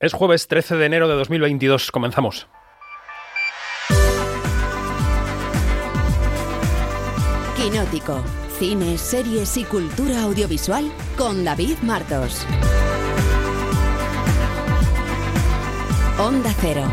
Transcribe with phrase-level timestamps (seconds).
[0.00, 1.92] Es jueves 13 de enero de 2022.
[1.92, 2.48] Comenzamos.
[7.54, 8.24] Quinótico.
[8.58, 12.46] Cine, series y cultura audiovisual con David Martos.
[16.18, 16.90] Onda Cero.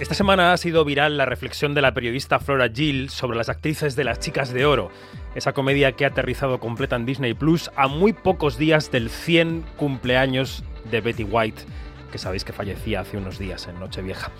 [0.00, 3.94] Esta semana ha sido viral la reflexión de la periodista Flora Gill sobre las actrices
[3.94, 4.90] de Las Chicas de Oro,
[5.34, 9.64] esa comedia que ha aterrizado completa en Disney Plus a muy pocos días del 100
[9.76, 11.62] cumpleaños de Betty White,
[12.10, 14.30] que sabéis que fallecía hace unos días en Nochevieja.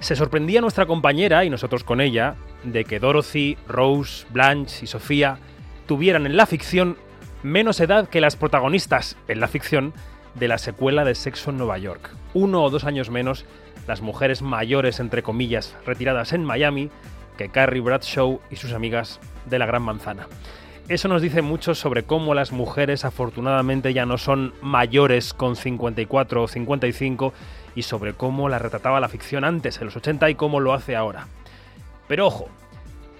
[0.00, 5.38] Se sorprendía nuestra compañera y nosotros con ella de que Dorothy, Rose, Blanche y Sofía
[5.86, 6.96] tuvieran en la ficción
[7.42, 9.94] menos edad que las protagonistas en la ficción
[10.34, 12.10] de la secuela de Sexo en Nueva York.
[12.34, 13.44] Uno o dos años menos
[13.86, 16.90] las mujeres mayores, entre comillas, retiradas en Miami,
[17.36, 20.26] que Carrie Bradshaw y sus amigas de la Gran Manzana.
[20.88, 26.42] Eso nos dice mucho sobre cómo las mujeres afortunadamente ya no son mayores con 54
[26.42, 27.32] o 55
[27.76, 30.96] y sobre cómo las retrataba la ficción antes, en los 80, y cómo lo hace
[30.96, 31.28] ahora.
[32.08, 32.48] Pero ojo,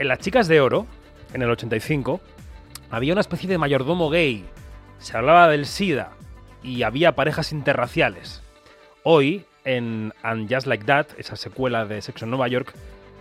[0.00, 0.86] en Las Chicas de Oro,
[1.32, 2.20] en el 85,
[2.90, 4.44] había una especie de mayordomo gay,
[4.98, 6.10] se hablaba del SIDA
[6.64, 8.42] y había parejas interraciales.
[9.04, 12.74] Hoy, en And Just Like That, esa secuela de Sexo en Nueva York,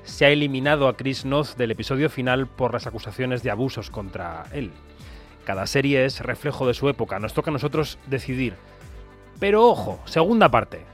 [0.03, 4.45] se ha eliminado a Chris Noth del episodio final por las acusaciones de abusos contra
[4.51, 4.71] él.
[5.45, 8.55] Cada serie es reflejo de su época, nos toca a nosotros decidir.
[9.39, 10.85] Pero ojo, segunda parte.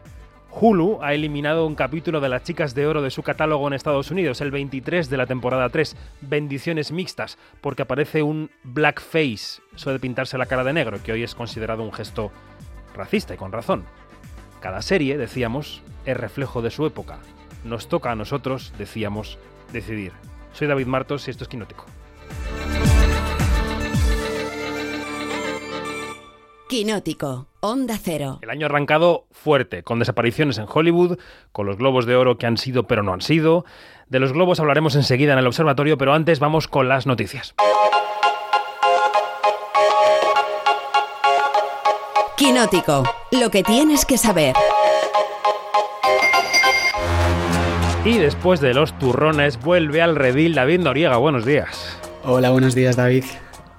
[0.57, 4.09] Hulu ha eliminado un capítulo de las chicas de oro de su catálogo en Estados
[4.11, 10.37] Unidos, el 23 de la temporada 3, Bendiciones Mixtas, porque aparece un blackface, eso pintarse
[10.37, 12.31] la cara de negro, que hoy es considerado un gesto
[12.95, 13.83] racista y con razón.
[14.61, 17.19] Cada serie, decíamos, es reflejo de su época.
[17.65, 19.39] Nos toca a nosotros, decíamos,
[19.73, 20.13] decidir.
[20.53, 21.87] Soy David Martos y esto es Quinótico.
[26.69, 27.47] Quinótico.
[27.61, 28.37] Onda Cero.
[28.43, 31.17] El año arrancado fuerte, con desapariciones en Hollywood,
[31.51, 33.65] con los globos de oro que han sido pero no han sido.
[34.09, 37.55] De los globos hablaremos enseguida en el observatorio, pero antes vamos con las noticias.
[42.37, 43.03] Quinótico.
[43.31, 44.55] Lo que tienes que saber.
[48.05, 51.17] Y después de los turrones vuelve al redil David Noriega.
[51.17, 51.97] Buenos días.
[52.23, 53.23] Hola, buenos días, David.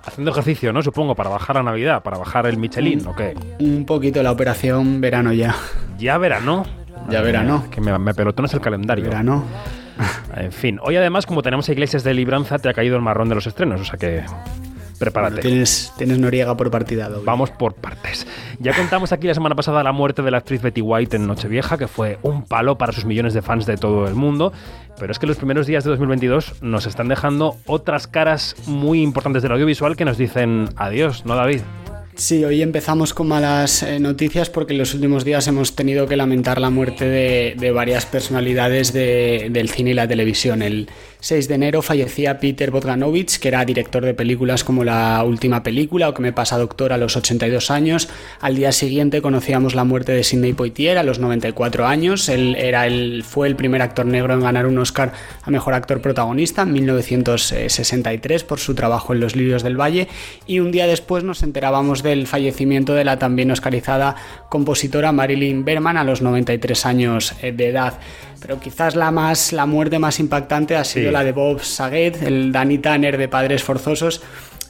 [0.05, 0.83] Haciendo ejercicio, ¿no?
[0.83, 3.35] Supongo, para bajar la Navidad, para bajar el Michelin, ¿o qué?
[3.61, 5.55] Un poquito la operación verano ya.
[5.97, 6.67] Ya verano.
[7.09, 7.67] Ya verano.
[7.71, 9.05] Que me, me pelotones el calendario.
[9.05, 9.45] Verano.
[10.37, 13.37] En fin, hoy además, como tenemos iglesias de libranza, te ha caído el marrón de
[13.37, 14.25] los estrenos, o sea que
[14.99, 15.41] prepárate.
[15.41, 17.25] Tienes, tienes Noriega por partida doble.
[17.25, 18.27] Vamos por partes.
[18.59, 21.79] Ya contamos aquí la semana pasada la muerte de la actriz Betty White en Nochevieja,
[21.79, 24.53] que fue un palo para sus millones de fans de todo el mundo.
[24.99, 29.43] Pero es que los primeros días de 2022 nos están dejando otras caras muy importantes
[29.43, 31.61] del audiovisual que nos dicen adiós, ¿no, David?
[32.19, 36.17] Sí, hoy empezamos con malas eh, noticias porque en los últimos días hemos tenido que
[36.17, 40.63] lamentar la muerte de, de varias personalidades de- del cine y la televisión.
[40.63, 40.89] El
[41.21, 46.09] 6 de enero fallecía Peter Bogdanovich, que era director de películas como La Última Película
[46.09, 48.09] o Que me pasa doctor a los 82 años.
[48.41, 52.31] Al día siguiente conocíamos la muerte de Sidney Poitier a los 94 años.
[52.31, 55.13] Él era el, fue el primer actor negro en ganar un Oscar
[55.43, 60.09] a Mejor Actor Protagonista en 1963 por su trabajo en Los Lirios del Valle.
[60.47, 64.17] Y un día después nos enterábamos del fallecimiento de la también oscarizada
[64.49, 67.99] compositora Marilyn Berman a los 93 años eh, de edad.
[68.41, 71.13] Pero quizás la, más, la muerte más impactante ha sido Sí.
[71.13, 74.23] la de Bob Saget, el Danny Tanner de Padres Forzosos.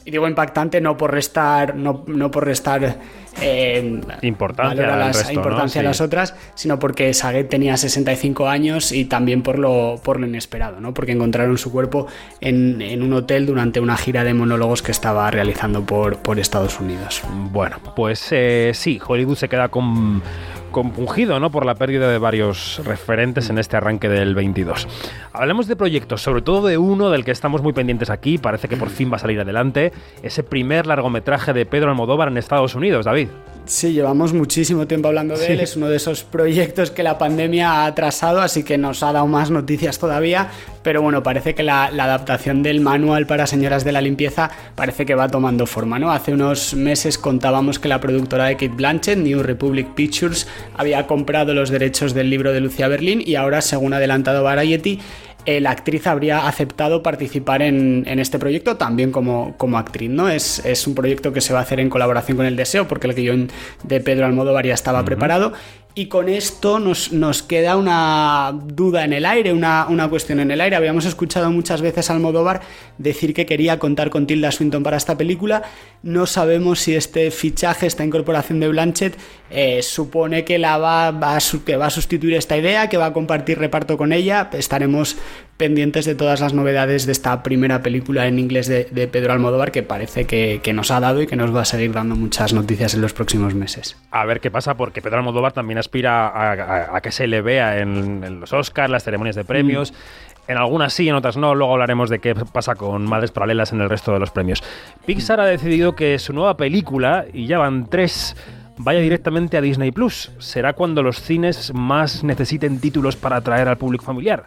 [0.07, 2.97] Y digo impactante no por restar, no, no por restar
[3.41, 8.93] eh, Importancia a las, resto, importancia a las otras, sino porque Saget tenía 65 años
[8.93, 10.93] y también por lo, por lo inesperado, ¿no?
[10.93, 12.07] Porque encontraron su cuerpo
[12.39, 16.79] en, en un hotel durante una gira de monólogos que estaba realizando por, por Estados
[16.79, 17.21] Unidos.
[17.51, 20.23] Bueno, pues eh, sí, Hollywood se queda con,
[20.71, 21.49] compungido ¿no?
[21.51, 24.87] por la pérdida de varios referentes en este arranque del 22.
[25.33, 28.77] Hablemos de proyectos, sobre todo de uno del que estamos muy pendientes aquí, parece que
[28.77, 29.91] por fin va a salir adelante,
[30.23, 33.27] ese primer largometraje de Pedro Almodóvar en Estados Unidos, David.
[33.65, 35.51] Sí, llevamos muchísimo tiempo hablando de Sí.
[35.51, 35.59] él.
[35.59, 39.27] Es uno de esos proyectos que la pandemia ha atrasado, así que nos ha dado
[39.27, 40.47] más noticias todavía.
[40.83, 45.05] Pero bueno, parece que la, la adaptación del manual para señoras de la limpieza parece
[45.05, 46.11] que va tomando forma, ¿no?
[46.13, 51.53] Hace unos meses contábamos que la productora de Kate Blanchett, New Republic Pictures, había comprado
[51.53, 54.99] los derechos del libro de Lucia Berlin y ahora, según ha adelantado Variety,
[55.47, 60.27] eh, la actriz habría aceptado participar en, en este proyecto también como, como actriz, ¿no?
[60.27, 63.07] Es, es un proyecto que se va a hacer en colaboración con El Deseo, porque
[63.07, 63.49] el guion
[63.83, 65.53] de Pedro Almodóvar ya estaba preparado.
[65.97, 70.51] Y con esto nos, nos queda una duda en el aire, una, una, cuestión en
[70.51, 70.75] el aire.
[70.75, 72.61] Habíamos escuchado muchas veces al Almodóvar
[72.99, 75.63] decir que quería contar con Tilda Swinton para esta película.
[76.03, 79.17] No sabemos si este fichaje, esta incorporación de Blanchett,
[79.49, 83.07] eh, supone que, la va, va a, que va a sustituir esta idea, que va
[83.07, 84.51] a compartir reparto con ella.
[84.53, 85.17] Estaremos
[85.57, 89.83] pendientes de todas las novedades de esta primera película en inglés de, Pedro Almodóvar, que
[89.83, 93.01] parece que, nos ha dado y que nos va a seguir dando muchas noticias en
[93.01, 93.97] los próximos meses.
[94.11, 98.41] A ver qué pasa, porque Pedro Almodóvar también aspira a, que se le vea en,
[98.41, 99.91] los Oscars, las ceremonias de premios.
[99.91, 100.51] Mm.
[100.51, 101.55] En algunas sí, en otras no.
[101.55, 104.63] Luego hablaremos de qué pasa con Madres Paralelas en el resto de los premios.
[105.05, 108.35] Pixar ha decidido que su nueva película, y ya van tres,
[108.77, 110.31] vaya directamente a Disney Plus.
[110.39, 114.45] Será cuando los cines más necesiten títulos para atraer al público familiar.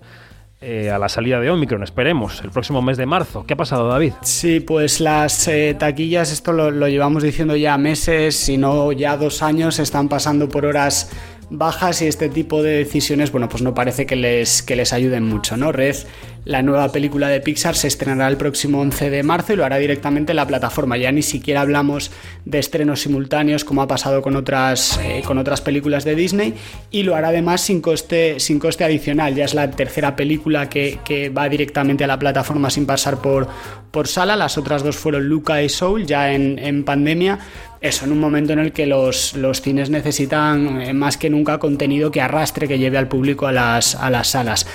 [0.63, 3.47] Eh, a la salida de Omicron, esperemos, el próximo mes de marzo.
[3.47, 4.13] ¿Qué ha pasado, David?
[4.21, 9.17] Sí, pues las eh, taquillas, esto lo, lo, llevamos diciendo ya meses, si no ya
[9.17, 11.11] dos años, están pasando por horas
[11.51, 15.25] bajas y este tipo de decisiones, bueno, pues no parece que les, que les ayuden
[15.25, 15.73] mucho, ¿no?
[15.73, 15.97] Red,
[16.45, 19.77] la nueva película de Pixar se estrenará el próximo 11 de marzo y lo hará
[19.77, 20.97] directamente en la plataforma.
[20.97, 22.11] Ya ni siquiera hablamos
[22.47, 26.55] de estrenos simultáneos como ha pasado con otras, eh, con otras películas de Disney
[26.91, 29.35] y lo hará además sin coste, sin coste adicional.
[29.35, 30.99] Ya es la tercera película que,
[31.37, 33.47] va directamente a la plataforma sin pasar por,
[33.91, 34.35] por sala.
[34.35, 37.39] Las otras dos fueron Luca y Soul ya en, en pandemia
[37.81, 41.59] eso, en un momento en el que los, los, cines necesitan eh, más que nunca
[41.59, 44.67] contenido que arrastre, que lleve al público a las, a las salas.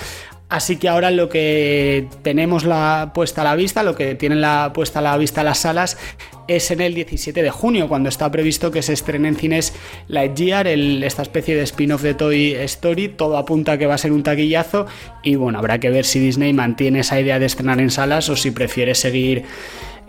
[0.48, 4.70] Así que ahora lo que tenemos la puesta a la vista, lo que tienen la
[4.72, 5.98] puesta a la vista las salas
[6.46, 9.74] es en el 17 de junio, cuando está previsto que se estrene en cines
[10.06, 13.08] Lightyear, el, esta especie de spin-off de Toy Story.
[13.08, 14.86] Todo apunta a que va a ser un taquillazo
[15.24, 18.36] y bueno, habrá que ver si Disney mantiene esa idea de estrenar en salas o
[18.36, 19.44] si prefiere seguir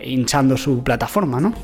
[0.00, 1.54] hinchando su plataforma, ¿no?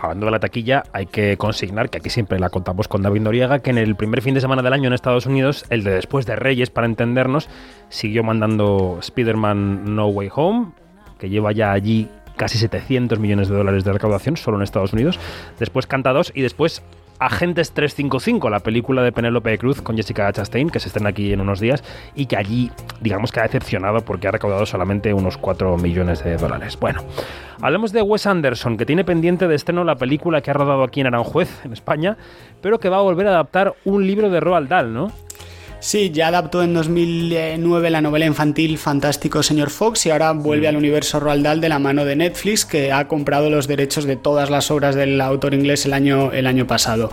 [0.00, 3.60] Hablando de la taquilla, hay que consignar, que aquí siempre la contamos con David Noriega,
[3.60, 6.26] que en el primer fin de semana del año en Estados Unidos, el de después
[6.26, 7.48] de Reyes, para entendernos,
[7.88, 10.72] siguió mandando Spider-Man No Way Home,
[11.18, 15.18] que lleva ya allí casi 700 millones de dólares de recaudación solo en Estados Unidos.
[15.58, 16.82] Después Canta 2 y después
[17.20, 21.40] Agentes 355, la película de Penélope Cruz con Jessica Chastain, que se estrena aquí en
[21.40, 21.82] unos días
[22.14, 22.70] y que allí,
[23.00, 26.78] digamos que ha decepcionado porque ha recaudado solamente unos 4 millones de dólares.
[26.78, 27.02] Bueno,
[27.60, 31.00] hablemos de Wes Anderson, que tiene pendiente de estreno la película que ha rodado aquí
[31.00, 32.16] en Aranjuez, en España,
[32.60, 35.10] pero que va a volver a adaptar un libro de Roald Dahl, ¿no?
[35.80, 40.70] Sí, ya adaptó en 2009 la novela infantil Fantástico Señor Fox y ahora vuelve mm.
[40.70, 44.16] al universo Roald Dahl de la mano de Netflix, que ha comprado los derechos de
[44.16, 47.12] todas las obras del autor inglés el año, el año pasado.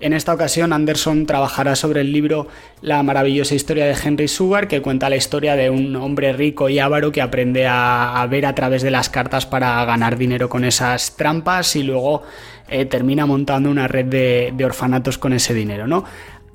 [0.00, 2.46] En esta ocasión, Anderson trabajará sobre el libro
[2.82, 6.78] La maravillosa historia de Henry Sugar, que cuenta la historia de un hombre rico y
[6.78, 11.16] avaro que aprende a, ver a través de las cartas para ganar dinero con esas
[11.16, 12.22] trampas y luego
[12.68, 16.04] eh, termina montando una red de, de orfanatos con ese dinero, ¿no?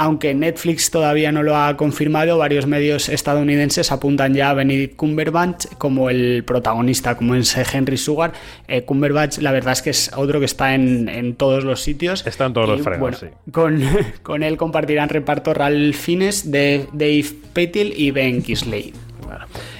[0.01, 5.65] Aunque Netflix todavía no lo ha confirmado, varios medios estadounidenses apuntan ya a Benedict Cumberbatch
[5.77, 8.31] como el protagonista, como es Henry Sugar.
[8.69, 12.25] Eh, Cumberbatch, la verdad es que es otro que está en, todos los sitios.
[12.25, 13.27] Está en todos los frenos, sí.
[13.51, 13.83] Con,
[14.23, 18.93] con, él compartirán reparto Ralph Fiennes, Dave Patel y Ben Kisley.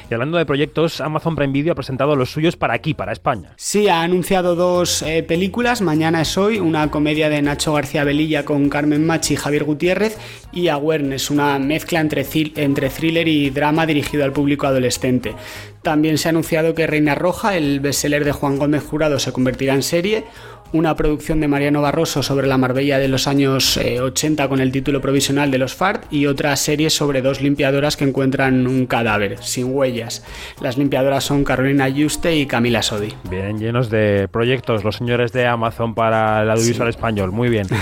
[0.09, 3.53] Y hablando de proyectos, Amazon Prime Video ha presentado los suyos para aquí, para España.
[3.57, 5.81] Sí, ha anunciado dos eh, películas.
[5.81, 10.17] Mañana es hoy, una comedia de Nacho García Velilla con Carmen Machi y Javier Gutiérrez.
[10.51, 12.25] Y Awareness, una mezcla entre,
[12.56, 15.35] entre thriller y drama dirigido al público adolescente.
[15.83, 19.75] También se ha anunciado que Reina Roja, el bestseller de Juan Gómez Jurado, se convertirá
[19.75, 20.23] en serie
[20.71, 24.72] una producción de Mariano Barroso sobre la Marbella de los años 80 eh, con el
[24.72, 29.41] título provisional de los FART y otra serie sobre dos limpiadoras que encuentran un cadáver
[29.41, 30.25] sin huellas.
[30.62, 33.13] Las limpiadoras son Carolina Yuste y Camila Sodi.
[33.29, 37.32] Bien, llenos de proyectos los señores de Amazon para el audiovisual español.
[37.32, 37.67] Muy bien.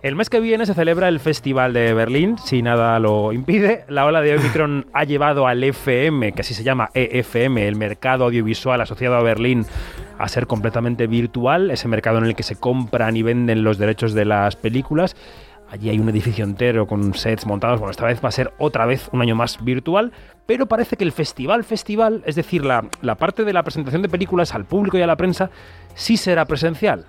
[0.00, 3.84] El mes que viene se celebra el Festival de Berlín, si nada lo impide.
[3.88, 8.26] La ola de Omicron ha llevado al FM, que así se llama EFM, el mercado
[8.26, 9.66] audiovisual asociado a Berlín,
[10.18, 14.14] a ser completamente virtual, ese mercado en el que se compran y venden los derechos
[14.14, 15.16] de las películas.
[15.70, 17.78] Allí hay un edificio entero con sets montados.
[17.78, 20.12] Bueno, esta vez va a ser otra vez un año más virtual,
[20.46, 24.08] pero parece que el festival, festival, es decir, la, la parte de la presentación de
[24.08, 25.50] películas al público y a la prensa,
[25.94, 27.04] sí será presencial.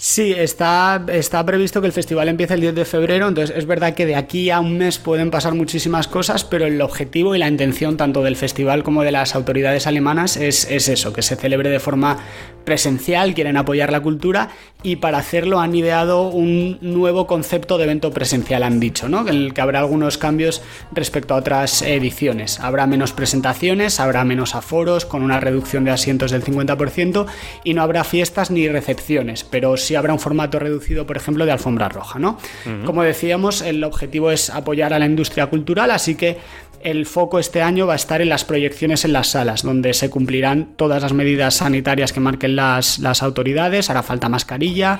[0.00, 3.94] Sí, está, está previsto que el festival empiece el 10 de febrero, entonces es verdad
[3.94, 7.48] que de aquí a un mes pueden pasar muchísimas cosas, pero el objetivo y la
[7.48, 11.80] intención tanto del festival como de las autoridades alemanas es, eso, que se celebre de
[11.80, 12.18] forma
[12.64, 14.50] presencial, quieren apoyar la cultura
[14.82, 19.22] y para hacerlo han ideado un nuevo concepto de evento presencial, han dicho, ¿no?
[19.22, 22.60] En el que habrá algunos cambios respecto a otras ediciones.
[22.60, 27.26] Habrá menos presentaciones, habrá menos aforos, con una reducción de asientos del 50%
[27.64, 31.52] y no habrá fiestas ni recepciones, pero sí habrá un formato reducido, por ejemplo, de
[31.52, 32.38] alfombra roja, ¿no?
[32.84, 36.38] Como decíamos, el objetivo es apoyar a la industria cultural, así que
[36.82, 40.10] el foco este año va a estar en las proyecciones en las salas, donde se
[40.10, 44.98] cumplirán todas las medidas sanitarias que marquen las, las autoridades, hará falta mascarilla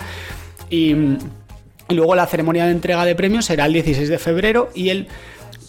[0.70, 0.92] y,
[1.88, 5.08] y luego la ceremonia de entrega de premios será el 16 de febrero y el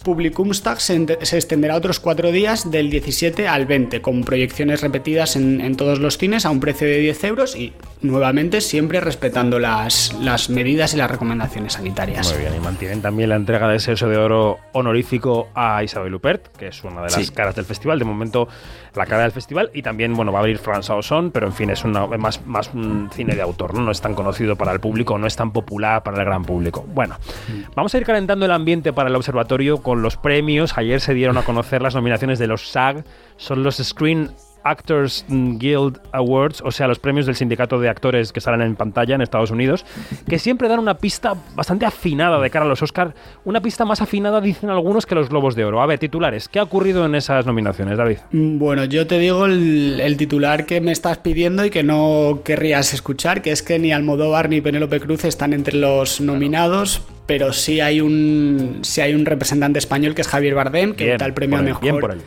[0.02, 5.60] Publikumstag se, se, extenderá otros cuatro días del 17 al 20, con proyecciones repetidas en,
[5.60, 10.14] en, todos los cines a un precio de 10 euros y nuevamente siempre respetando las,
[10.20, 12.32] las medidas y las recomendaciones sanitarias.
[12.32, 16.48] Muy bien, y mantienen también la entrega del sello de oro honorífico a Isabel Huppert,
[16.56, 17.32] que es una de las sí.
[17.32, 17.98] caras del festival.
[17.98, 18.48] De momento,
[18.94, 19.70] la cara del festival.
[19.74, 22.70] Y también, bueno, va a abrir François Ozon, pero en fin, es una, más, más
[22.72, 23.82] un cine de autor, ¿no?
[23.82, 26.84] No es tan conocido para el público, no es tan popular para el gran público.
[26.94, 27.16] Bueno,
[27.48, 27.72] mm.
[27.74, 30.76] vamos a ir calentando el ambiente para el observatorio con los premios.
[30.78, 33.04] Ayer se dieron a conocer las nominaciones de los SAG,
[33.36, 34.30] son los Screen
[34.64, 39.14] Actors Guild Awards, o sea, los premios del sindicato de actores que salen en pantalla
[39.14, 39.84] en Estados Unidos,
[40.28, 43.14] que siempre dan una pista bastante afinada de cara a los Oscar,
[43.44, 45.80] una pista más afinada, dicen algunos, que los Globos de Oro.
[45.82, 48.18] A ver, titulares, ¿qué ha ocurrido en esas nominaciones, David?
[48.32, 52.92] Bueno, yo te digo el, el titular que me estás pidiendo y que no querrías
[52.94, 57.02] escuchar, que es que ni Almodóvar ni Penélope Cruz están entre los nominados.
[57.26, 61.22] Pero sí hay un sí hay un representante español que es Javier Bardem, que bien,
[61.22, 62.20] el premio él, al mejor bien por él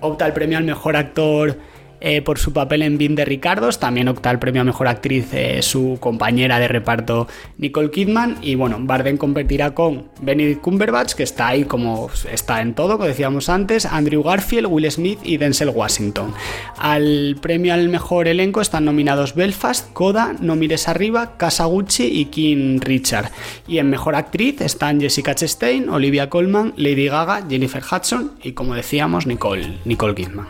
[0.00, 1.56] opta el premio al mejor actor
[2.00, 3.78] eh, por su papel en Vin de Ricardos.
[3.78, 8.36] También opta el premio a mejor actriz eh, su compañera de reparto Nicole Kidman.
[8.42, 13.08] Y bueno, Barden competirá con Benedict Cumberbatch, que está ahí como está en todo, como
[13.08, 16.34] decíamos antes, Andrew Garfield, Will Smith y Denzel Washington.
[16.76, 22.80] Al premio al mejor elenco están nominados Belfast, Coda, No Mires Arriba, Kasaguchi y King
[22.80, 23.30] Richard.
[23.66, 28.74] Y en mejor actriz están Jessica Chastain, Olivia Colman, Lady Gaga, Jennifer Hudson y como
[28.74, 30.46] decíamos, Nicole, Nicole Kidman.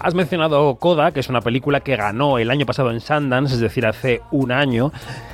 [0.00, 3.60] Has mencionado Coda, que es una película que ganó el año pasado en Sundance, es
[3.60, 4.92] decir, hace un año.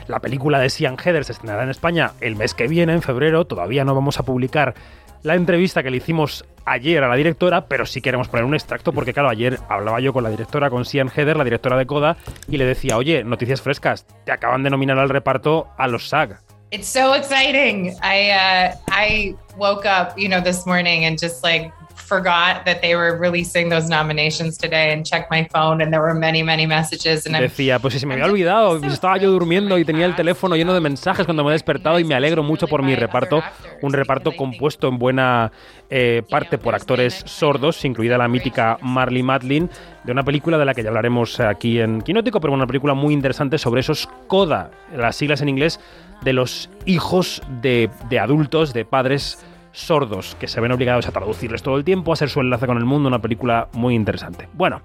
[0.08, 3.46] La película de Sian Heather se estrenará en España el mes que viene, en febrero.
[3.46, 4.74] Todavía no vamos a publicar
[5.22, 8.92] la entrevista que le hicimos ayer a la directora, pero sí queremos poner un extracto
[8.92, 12.16] porque, claro, ayer hablaba yo con la directora, con Sian Heather, la directora de Coda,
[12.48, 16.40] y le decía, oye, noticias frescas, te acaban de nominar al reparto a los SAG.
[16.72, 17.96] It's so exciting.
[18.00, 22.94] I uh, I woke up, you know, this morning and just like forgot that they
[22.94, 27.26] were releasing those nominations today and checked my phone and there were many many messages
[27.26, 30.56] and decía pues si se me había olvidado estaba yo durmiendo y tenía el teléfono
[30.56, 33.42] lleno de mensajes cuando me he despertado y me alegro mucho por mi reparto
[33.82, 35.52] un reparto compuesto en buena
[35.88, 39.70] eh, parte por actores sordos incluida la mítica Marley Matlin
[40.04, 43.14] de una película de la que ya hablaremos aquí en Quinótico pero una película muy
[43.14, 45.80] interesante sobre esos CODA las siglas en inglés
[46.22, 51.62] de los hijos de, de adultos de padres sordos que se ven obligados a traducirles
[51.62, 54.48] todo el tiempo, a hacer su enlace con el mundo, una película muy interesante.
[54.52, 54.82] Bueno,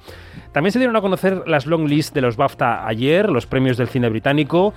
[0.51, 3.88] también se dieron a conocer las long list de los BAFTA ayer, los premios del
[3.88, 4.74] cine británico.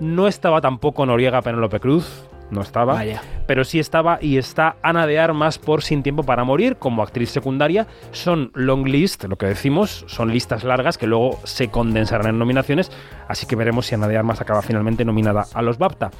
[0.00, 3.22] No estaba tampoco Noriega Penélope Cruz, no estaba, Vaya.
[3.46, 7.30] pero sí estaba y está Ana de Armas por Sin Tiempo para Morir como actriz
[7.30, 7.86] secundaria.
[8.12, 12.90] Son long list, lo que decimos, son listas largas que luego se condensarán en nominaciones,
[13.28, 16.10] así que veremos si Ana de Armas acaba finalmente nominada a los BAFTA.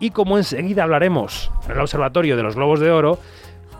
[0.00, 3.18] Y como enseguida hablaremos en el Observatorio de los Globos de Oro,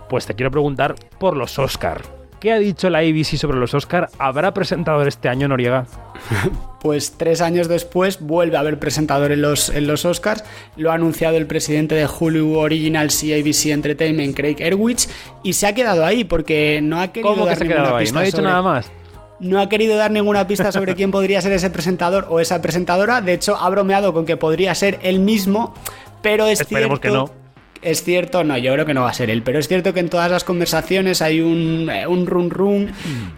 [0.08, 2.17] pues te quiero preguntar por los Oscar.
[2.40, 4.08] ¿Qué ha dicho la ABC sobre los Oscar?
[4.18, 5.86] ¿Habrá presentador este año, Noriega?
[6.80, 10.44] Pues tres años después vuelve a haber presentador en los, en los Oscars.
[10.76, 15.08] Lo ha anunciado el presidente de Hulu Originals y ABC Entertainment, Craig Erwich,
[15.42, 17.96] y se ha quedado ahí porque no ha querido ¿Cómo que dar se ha quedado
[17.96, 18.12] ahí?
[18.12, 18.92] ¿No ha dicho sobre- nada más?
[19.40, 23.20] No ha querido dar ninguna pista sobre quién podría ser ese presentador o esa presentadora.
[23.22, 25.74] De hecho, ha bromeado con que podría ser él mismo,
[26.22, 27.26] pero es Esperemos cierto.
[27.26, 27.38] que no.
[27.82, 30.00] Es cierto, no, yo creo que no va a ser él, pero es cierto que
[30.00, 32.90] en todas las conversaciones hay un, eh, un run run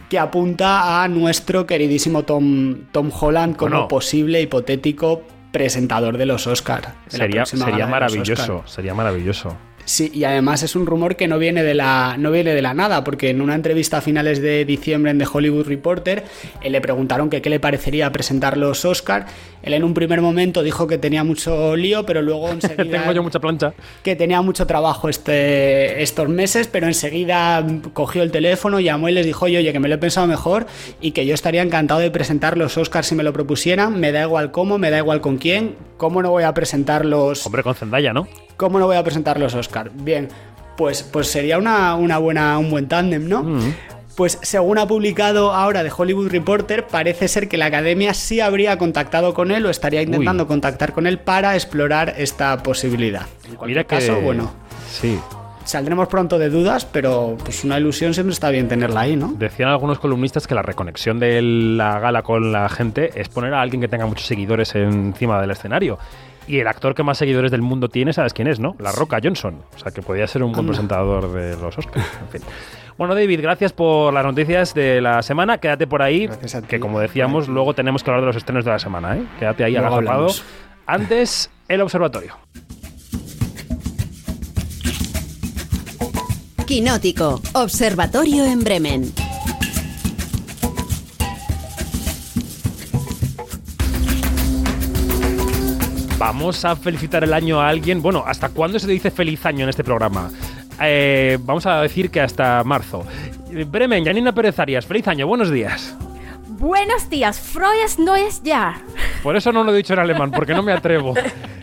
[0.09, 6.94] que apunta a nuestro queridísimo Tom, Tom Holland como posible hipotético presentador de los Oscar.
[7.11, 7.88] de la Sería, Oscar.
[7.88, 9.56] maravilloso, sería maravilloso.
[9.90, 12.75] Sí, y además es un rumor que no viene de la no viene de la
[12.75, 16.23] nada, porque en una entrevista a finales de diciembre en The Hollywood Reporter
[16.62, 19.26] eh, le preguntaron que qué le parecería presentar los Oscar.
[19.64, 23.25] Él en un primer momento dijo que tenía mucho lío, pero luego enseguida Tengo yo
[23.25, 23.75] mucha plancha.
[24.04, 29.26] que tenía mucho trabajo este, estos meses, pero enseguida cogió el teléfono, llamó y les
[29.26, 30.68] dijo, oye, oye, que me lo he pensado mejor
[31.00, 34.23] y que yo estaría encantado de presentar los Oscars si me lo propusieran, me da
[34.23, 37.75] igual cómo, me da igual con quién, cómo no voy a presentar los, Hombre, con
[37.75, 38.28] Zendaya, ¿no?
[38.61, 39.90] ¿Cómo no voy a presentar los Oscar?
[39.90, 40.29] Bien,
[40.76, 43.43] pues, pues sería una, una buena, un buen tándem, ¿no?
[43.43, 43.75] Mm.
[44.17, 48.76] Pues según ha publicado ahora The Hollywood Reporter, parece ser que la academia sí habría
[48.76, 53.23] contactado con él o estaría intentando contactar con él para explorar esta posibilidad.
[53.50, 53.97] En Mira que...
[53.97, 54.52] caso, bueno.
[54.90, 55.19] Sí,
[55.64, 59.33] saldremos pronto de dudas, pero pues una ilusión siempre está bien tenerla ahí, ¿no?
[59.38, 63.62] Decían algunos columnistas que la reconexión de la gala con la gente es poner a
[63.62, 65.99] alguien que tenga muchos seguidores encima del escenario.
[66.50, 68.75] Y el actor que más seguidores del mundo tiene, ¿sabes quién es, no?
[68.80, 69.62] La Roca Johnson.
[69.73, 72.04] O sea, que podría ser un buen presentador de los Oscars.
[72.23, 72.40] En fin.
[72.99, 75.59] Bueno, David, gracias por las noticias de la semana.
[75.59, 76.28] Quédate por ahí,
[76.66, 79.16] que como decíamos, luego tenemos que hablar de los estrenos de la semana.
[79.16, 79.23] ¿eh?
[79.38, 80.26] Quédate ahí agazapado.
[80.87, 82.37] Antes, el observatorio.
[86.66, 89.29] Quinótico, Observatorio en Bremen.
[96.20, 98.02] Vamos a felicitar el año a alguien.
[98.02, 100.30] Bueno, ¿hasta cuándo se dice feliz año en este programa?
[100.78, 103.06] Eh, vamos a decir que hasta marzo.
[103.66, 105.96] Bremen, Janina Pérez Arias, feliz año, buenos días.
[106.46, 108.82] Buenos días, Froyes Neues ya.
[109.22, 111.14] Por eso no lo he dicho en alemán, porque no me atrevo.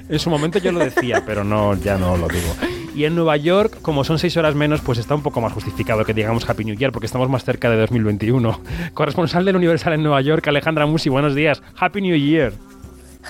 [0.10, 2.56] En su momento yo lo decía, pero no, ya no lo digo.
[2.96, 6.04] Y en Nueva York, como son seis horas menos, pues está un poco más justificado
[6.04, 8.60] que digamos Happy New Year, porque estamos más cerca de 2021.
[8.96, 11.62] Corresponsal del Universal en Nueva York, Alejandra Musi, buenos días.
[11.78, 12.54] Happy New Year.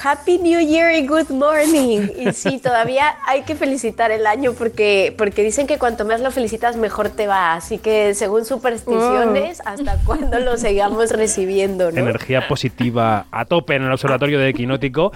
[0.03, 2.09] Happy New Year y Good Morning.
[2.17, 6.31] Y sí, todavía hay que felicitar el año porque, porque dicen que cuanto más lo
[6.31, 7.53] felicitas, mejor te va.
[7.53, 9.69] Así que según supersticiones, oh.
[9.69, 11.89] hasta cuándo lo sigamos recibiendo.
[11.89, 15.11] Energía positiva a tope en el observatorio de Quinótico.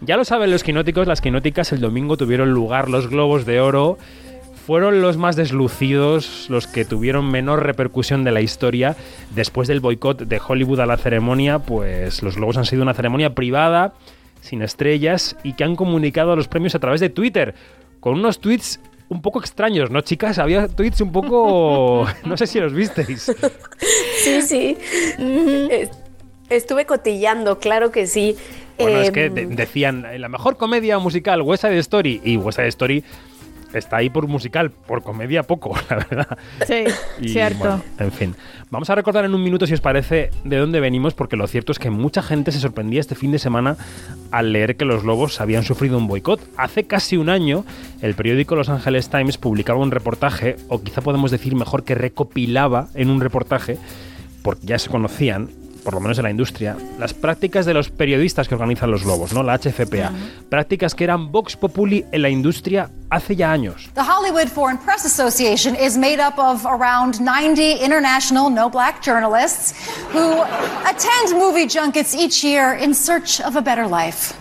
[0.00, 3.98] Ya lo saben los quinóticos, las quinóticas el domingo tuvieron lugar los globos de oro
[4.66, 8.96] fueron los más deslucidos, los que tuvieron menor repercusión de la historia.
[9.34, 13.34] Después del boicot de Hollywood a la ceremonia, pues los Globos han sido una ceremonia
[13.34, 13.94] privada,
[14.40, 17.54] sin estrellas, y que han comunicado los premios a través de Twitter,
[18.00, 20.38] con unos tweets un poco extraños, ¿no, chicas?
[20.38, 22.06] Había tweets un poco...
[22.24, 23.34] no sé si los visteis.
[24.22, 24.78] Sí, sí.
[26.48, 28.36] Estuve cotillando, claro que sí.
[28.78, 32.68] Bueno, es que em, decían, la mejor comedia musical, West Side Story, y West Side
[32.68, 33.04] Story
[33.74, 36.38] está ahí por musical, por comedia poco, la verdad.
[36.66, 36.84] Sí,
[37.28, 37.82] cierto.
[37.98, 38.34] en fin,
[38.70, 41.72] vamos a recordar en un minuto, si os parece, de dónde venimos, porque lo cierto
[41.72, 43.76] es que mucha gente se sorprendía este fin de semana
[44.30, 46.40] al leer que los Lobos habían sufrido un boicot.
[46.56, 47.64] Hace casi un año,
[48.00, 52.88] el periódico Los Angeles Times publicaba un reportaje, o quizá podemos decir mejor que recopilaba
[52.94, 53.78] en un reportaje,
[54.42, 55.48] porque ya se conocían,
[55.84, 59.32] por lo menos en la industria, las prácticas de los periodistas que organizan los globos,
[59.32, 59.42] ¿no?
[59.42, 60.12] La HFPA.
[60.48, 63.90] Prácticas que eran Vox Populi en la industria hace ya años.
[63.94, 69.74] The Hollywood Foreign Press Association is made up of around 90 international no black journalists
[70.12, 70.42] who
[70.84, 74.34] attend movie junkets each year in search of a better life.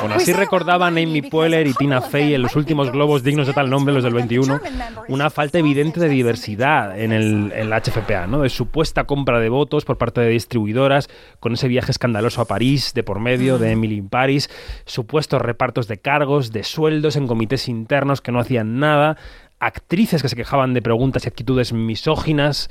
[0.00, 3.70] Bueno, así recordaban Amy Poehler y Tina Fey en los últimos globos dignos de tal
[3.70, 4.60] nombre, los del 21,
[5.08, 8.40] una falta evidente de diversidad en, el, en la HFPA, ¿no?
[8.40, 11.08] De supuesta compra de votos por parte de distribuidoras,
[11.40, 14.50] con ese viaje escandaloso a París de por medio de Emily in Paris,
[14.84, 19.16] supuestos repartos de cargos, de sueldos en comités internos que no hacían nada,
[19.58, 22.68] actrices que se quejaban de preguntas y actitudes misóginas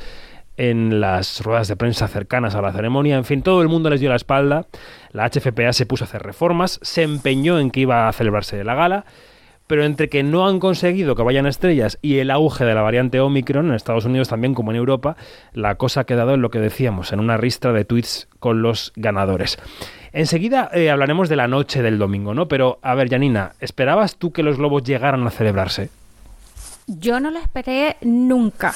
[0.57, 3.17] en las ruedas de prensa cercanas a la ceremonia.
[3.17, 4.67] En fin, todo el mundo les dio la espalda.
[5.11, 8.75] La HFPA se puso a hacer reformas, se empeñó en que iba a celebrarse la
[8.75, 9.05] gala,
[9.71, 13.21] pero entre que no han conseguido que vayan estrellas y el auge de la variante
[13.21, 15.15] Omicron en Estados Unidos también como en Europa,
[15.53, 18.91] la cosa ha quedado en lo que decíamos, en una ristra de tweets con los
[18.97, 19.57] ganadores.
[20.11, 22.49] Enseguida eh, hablaremos de la noche del domingo, ¿no?
[22.49, 25.89] Pero, a ver, Janina, ¿esperabas tú que los globos llegaran a celebrarse?
[26.87, 28.73] Yo no lo esperé nunca.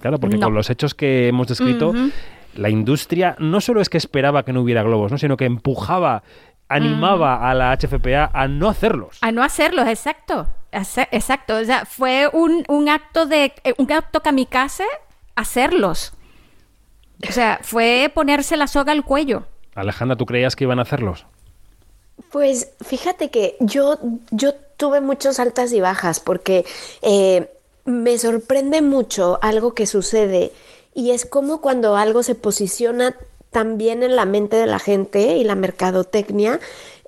[0.00, 1.92] Claro, porque con los hechos que hemos descrito,
[2.54, 5.18] la industria no solo es que esperaba que no hubiera globos, ¿no?
[5.18, 6.22] sino que empujaba,
[6.68, 9.18] animaba a la HFPA a no hacerlos.
[9.20, 10.46] A no hacerlos, exacto.
[10.72, 11.56] Exacto.
[11.56, 14.84] O sea, fue un, un acto de eh, un acto kamikaze
[15.36, 16.12] hacerlos.
[17.28, 19.44] O sea, fue ponerse la soga al cuello.
[19.74, 21.26] Alejandra, ¿tú creías que iban a hacerlos?
[22.30, 23.98] Pues fíjate que yo,
[24.30, 26.64] yo tuve muchas altas y bajas porque
[27.02, 27.50] eh,
[27.84, 30.52] me sorprende mucho algo que sucede
[30.94, 33.16] y es como cuando algo se posiciona
[33.54, 36.58] también en la mente de la gente y la mercadotecnia.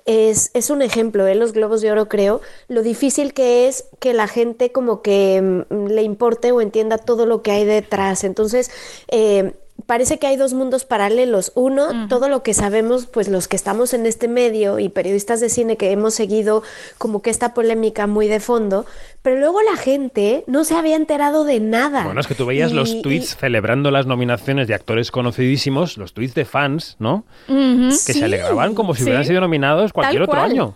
[0.05, 1.35] Es, es un ejemplo, ¿eh?
[1.35, 5.87] los globos de oro creo, lo difícil que es que la gente como que mm,
[5.87, 8.23] le importe o entienda todo lo que hay detrás.
[8.23, 8.71] Entonces,
[9.09, 11.51] eh, parece que hay dos mundos paralelos.
[11.55, 15.49] Uno, todo lo que sabemos, pues los que estamos en este medio y periodistas de
[15.49, 16.63] cine que hemos seguido
[16.97, 18.85] como que esta polémica muy de fondo,
[19.21, 22.03] pero luego la gente no se había enterado de nada.
[22.03, 26.33] Bueno, es que tú veías los tweets celebrando las nominaciones de actores conocidísimos, los tweets
[26.33, 27.25] de fans, ¿no?
[27.47, 30.75] Que se alegraban como si hubieran sido nominados cualquier otro año.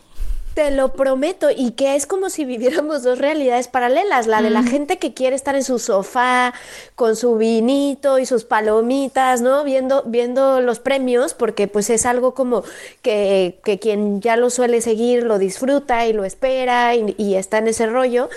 [0.54, 4.64] Te lo prometo, y que es como si viviéramos dos realidades paralelas, la de la
[4.64, 6.54] gente que quiere estar en su sofá
[6.96, 9.64] con su vinito y sus palomitas, ¿no?
[9.64, 12.64] Viendo, viendo los premios, porque pues es algo como
[13.02, 17.60] que, que quien ya lo suele seguir lo disfruta y lo espera y, y está
[17.60, 18.30] en ese rollo.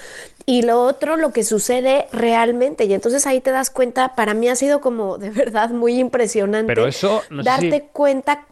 [0.46, 2.85] Y lo otro, lo que sucede realmente.
[2.85, 6.66] Y entonces ahí te das cuenta, para mí ha sido como de verdad muy impresionante.
[6.66, 8.46] Pero eso, no sé darte si- cuenta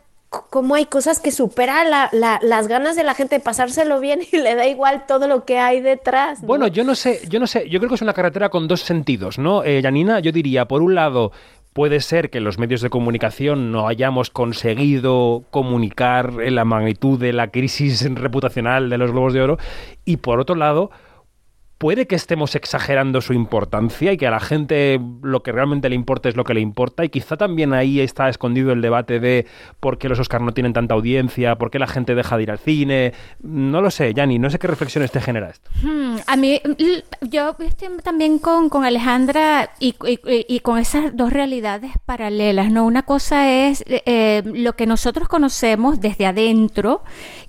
[0.50, 4.20] cómo hay cosas que superan la- la- las ganas de la gente de pasárselo bien
[4.32, 6.40] y le da igual todo lo que hay detrás.
[6.40, 6.46] ¿no?
[6.48, 8.80] Bueno, yo no sé, yo no sé, yo creo que es una carretera con dos
[8.80, 9.62] sentidos, ¿no?
[9.64, 11.32] Eh, Janina, yo diría, por un lado,
[11.74, 17.48] puede ser que los medios de comunicación no hayamos conseguido comunicar la magnitud de la
[17.48, 19.58] crisis reputacional de los Globos de Oro,
[20.04, 20.90] y por otro lado,
[21.82, 25.96] puede que estemos exagerando su importancia y que a la gente lo que realmente le
[25.96, 29.46] importa es lo que le importa y quizá también ahí está escondido el debate de
[29.80, 32.50] por qué los Oscars no tienen tanta audiencia, por qué la gente deja de ir
[32.52, 33.12] al cine.
[33.42, 35.72] No lo sé, Yanni, no sé qué reflexiones te genera esto.
[35.82, 36.60] Hmm, a mí,
[37.22, 39.96] yo estoy también con, con Alejandra y,
[40.48, 42.86] y- con esas dos realidades paralelas, ¿no?
[42.86, 47.02] Una cosa es eh, lo que nosotros conocemos desde adentro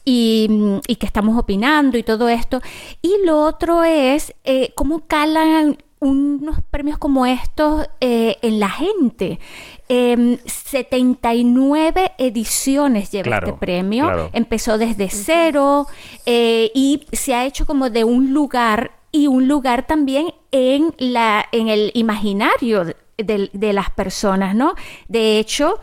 [0.03, 2.61] y, y que estamos opinando y todo esto,
[3.03, 9.39] y lo otro es eh, cómo calan unos premios como estos eh, en la gente.
[9.87, 14.05] Em, 79 ediciones lleva Claro, este premio.
[14.05, 14.29] claro.
[14.33, 15.87] Empezó desde cero
[16.25, 21.45] eh, y se ha hecho como de un lugar y un lugar también en la
[21.51, 24.73] en el imaginario de, de- de las personas, ¿no?
[25.07, 25.79] De hecho,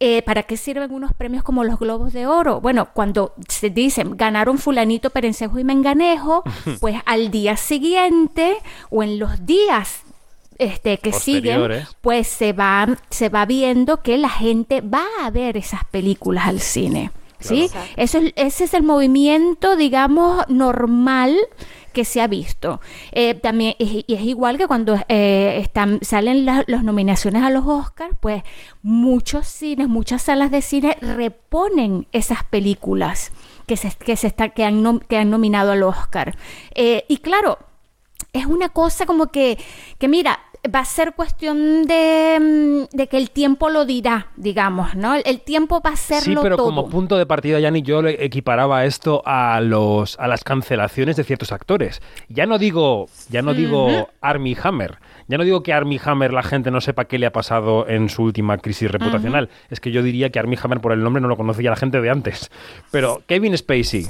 [0.00, 2.60] eh, ¿para qué sirven unos premios como los Globos de Oro?
[2.62, 6.42] Bueno, cuando se dicen ganaron fulanito, perencejo y menganejo,
[6.80, 8.56] pues al día siguiente
[8.88, 10.00] o en los días
[10.56, 15.58] este, que siguen, pues se va, se va viendo que la gente va a ver
[15.58, 17.10] esas películas al cine.
[17.38, 17.68] ¿sí?
[17.70, 17.86] Claro.
[17.96, 21.36] Eso es, ese es el movimiento, digamos, normal
[21.90, 22.80] que se ha visto.
[23.12, 27.64] Eh, también y es igual que cuando eh, están salen la- las nominaciones a los
[27.66, 28.42] Oscars, pues
[28.82, 33.32] muchos cines, muchas salas de cine reponen esas películas
[33.66, 36.36] que se, que se está, que han, que han nominado al Oscar.
[36.74, 37.58] Eh, y claro,
[38.32, 39.58] es una cosa como que,
[39.98, 40.40] que mira,
[40.74, 42.38] va a ser cuestión de,
[42.90, 45.14] mm, de que el tiempo lo dirá, digamos, ¿no?
[45.14, 46.66] El, el tiempo va a Sí, hacerlo pero todo.
[46.66, 51.24] como punto de partida, Yanni, yo le equiparaba esto a los a las cancelaciones de
[51.24, 52.02] ciertos actores.
[52.28, 54.98] Ya no digo, ya no digo Armie Hammer.
[55.28, 58.08] Ya no digo que Armie Hammer la gente no sepa qué le ha pasado en
[58.08, 59.48] su última crisis reputacional.
[59.70, 62.00] Es que yo diría que Armie Hammer por el nombre no lo conocía la gente
[62.00, 62.50] de antes.
[62.90, 64.08] Pero Kevin Spacey.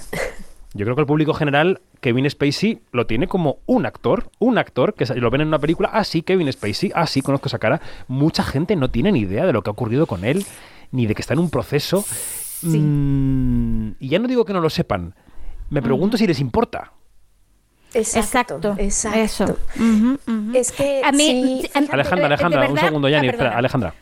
[0.72, 4.94] Yo creo que el público general, Kevin Spacey, lo tiene como un actor, un actor,
[4.94, 7.80] que lo ven en una película, ah, sí, Kevin Spacey, ah, sí, conozco esa cara.
[8.06, 10.46] Mucha gente no tiene ni idea de lo que ha ocurrido con él,
[10.92, 12.04] ni de que está en un proceso.
[12.62, 15.14] Mm, y ya no digo que no lo sepan,
[15.70, 16.92] me pregunto si les importa.
[17.92, 19.56] Exacto, Exacto, eso.
[20.54, 23.44] Es que A mí- sí, Alejandra, Alejandra, un segundo, ah, Yanni, perdona.
[23.48, 23.94] espera, Alejandra.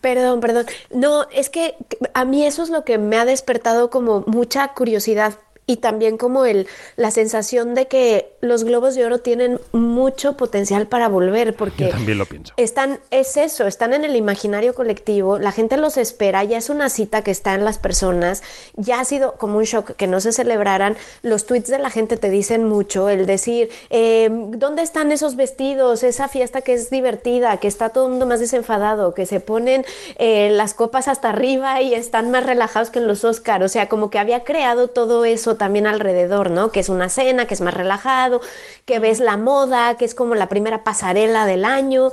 [0.00, 0.66] Perdón, perdón.
[0.94, 1.74] No, es que
[2.14, 6.46] a mí eso es lo que me ha despertado como mucha curiosidad y también como
[6.46, 11.84] el la sensación de que los globos de oro tienen mucho potencial para volver porque
[11.84, 12.54] Yo también lo pienso.
[12.56, 16.88] están es eso, están en el imaginario colectivo, la gente los espera, ya es una
[16.88, 18.42] cita que está en las personas,
[18.76, 22.16] ya ha sido como un shock que no se celebraran, los tweets de la gente
[22.16, 26.02] te dicen mucho, el decir, eh, ¿dónde están esos vestidos?
[26.02, 29.84] Esa fiesta que es divertida, que está todo el mundo más desenfadado, que se ponen
[30.16, 33.90] eh, las copas hasta arriba y están más relajados que en los Oscar, o sea,
[33.90, 36.72] como que había creado todo eso también alrededor, ¿no?
[36.72, 38.40] Que es una cena, que es más relajado,
[38.84, 42.10] que ves la moda, que es como la primera pasarela del año.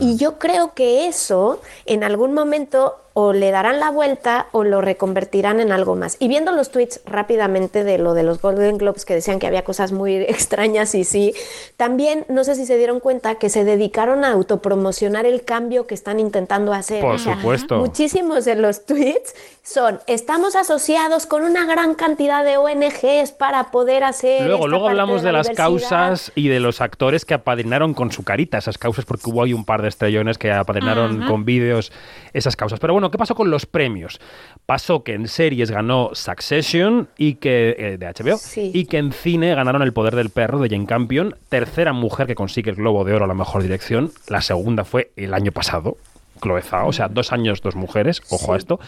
[0.00, 4.82] Y yo creo que eso en algún momento o le darán la vuelta o lo
[4.82, 6.18] reconvertirán en algo más.
[6.18, 9.64] Y viendo los tweets rápidamente de lo de los Golden Globes que decían que había
[9.64, 11.32] cosas muy extrañas y sí,
[11.78, 15.94] también no sé si se dieron cuenta que se dedicaron a autopromocionar el cambio que
[15.94, 17.00] están intentando hacer.
[17.00, 17.78] Por supuesto.
[17.78, 24.04] Muchísimos de los tweets son, estamos asociados con una gran cantidad de ONGs para poder
[24.04, 24.42] hacer...
[24.42, 25.64] Luego, esta luego parte hablamos de la las diversidad".
[25.64, 29.54] causas y de los actores que apadrinaron con su carita esas causas, porque hubo ahí
[29.54, 31.92] un par de estrellones que apadrinaron con vídeos
[32.34, 32.78] esas causas.
[32.78, 34.20] Pero bueno, ¿qué pasó con los premios?
[34.66, 38.70] Pasó que en series ganó Succession y que eh, de HBO Sí.
[38.74, 42.34] y que en cine ganaron El poder del perro de Jane Campion, tercera mujer que
[42.34, 44.10] consigue el Globo de Oro a la mejor dirección.
[44.28, 45.96] La segunda fue el año pasado.
[46.42, 48.78] Chloe Zhao, o sea, dos años, dos mujeres, ojo a esto.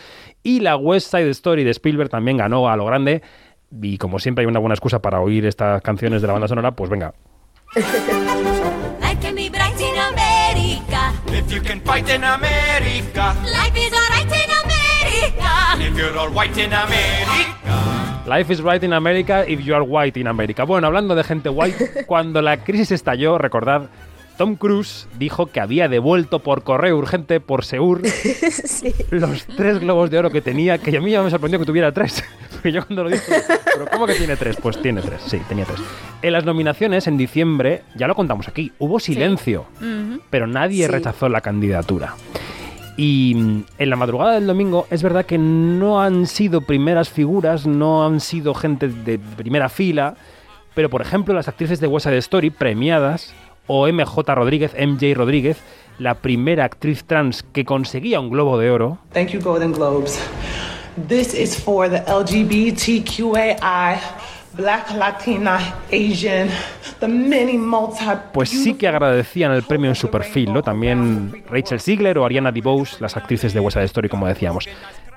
[0.42, 3.22] Y la West Side Story de Spielberg también ganó a lo grande.
[3.80, 6.72] Y como siempre hay una buena excusa para oír estas canciones de la banda sonora,
[6.72, 7.14] pues venga.
[7.74, 11.12] Life can be bright in America.
[11.32, 13.92] If you can fight in America, Life is
[15.98, 17.54] you're all white in America,
[18.26, 20.64] Life is right in America if you are white in America.
[20.64, 23.88] Bueno, hablando de gente white, cuando la crisis estalló, recordad,
[24.36, 28.02] Tom Cruise dijo que había devuelto por correo urgente por Seur
[29.10, 31.90] los tres globos de oro que tenía, que a mí ya me sorprendió que tuviera
[31.92, 32.22] tres.
[32.52, 33.32] Porque yo cuando lo dije,
[33.72, 34.56] ¿pero cómo que tiene tres?
[34.60, 35.80] Pues tiene tres, sí, tenía tres.
[36.22, 40.20] En las nominaciones, en diciembre, ya lo contamos aquí, hubo silencio, Ujú.
[40.28, 40.90] pero nadie Sí.
[40.92, 42.14] rechazó la candidatura.
[42.98, 47.64] Y mm, en la madrugada del domingo es verdad que no han sido primeras figuras,
[47.64, 50.16] no han sido gente de primera fila,
[50.74, 53.32] pero por ejemplo las actrices de West Side Story premiadas,
[53.68, 55.58] o MJ Rodríguez, MJ Rodríguez,
[56.00, 60.18] la primera actriz trans que conseguía un globo de oro, Thank you, Golden Globes.
[61.06, 64.00] This is for the LGBTQAI,
[64.58, 65.60] Black, Latina,
[65.92, 66.48] Asian,
[66.98, 68.04] the many multi.
[68.32, 70.62] pues sí que agradecían el premio en su perfil, ¿no?
[70.64, 74.68] También Rachel Ziegler o Ariana DeBose, las actrices de West Side Story, como decíamos.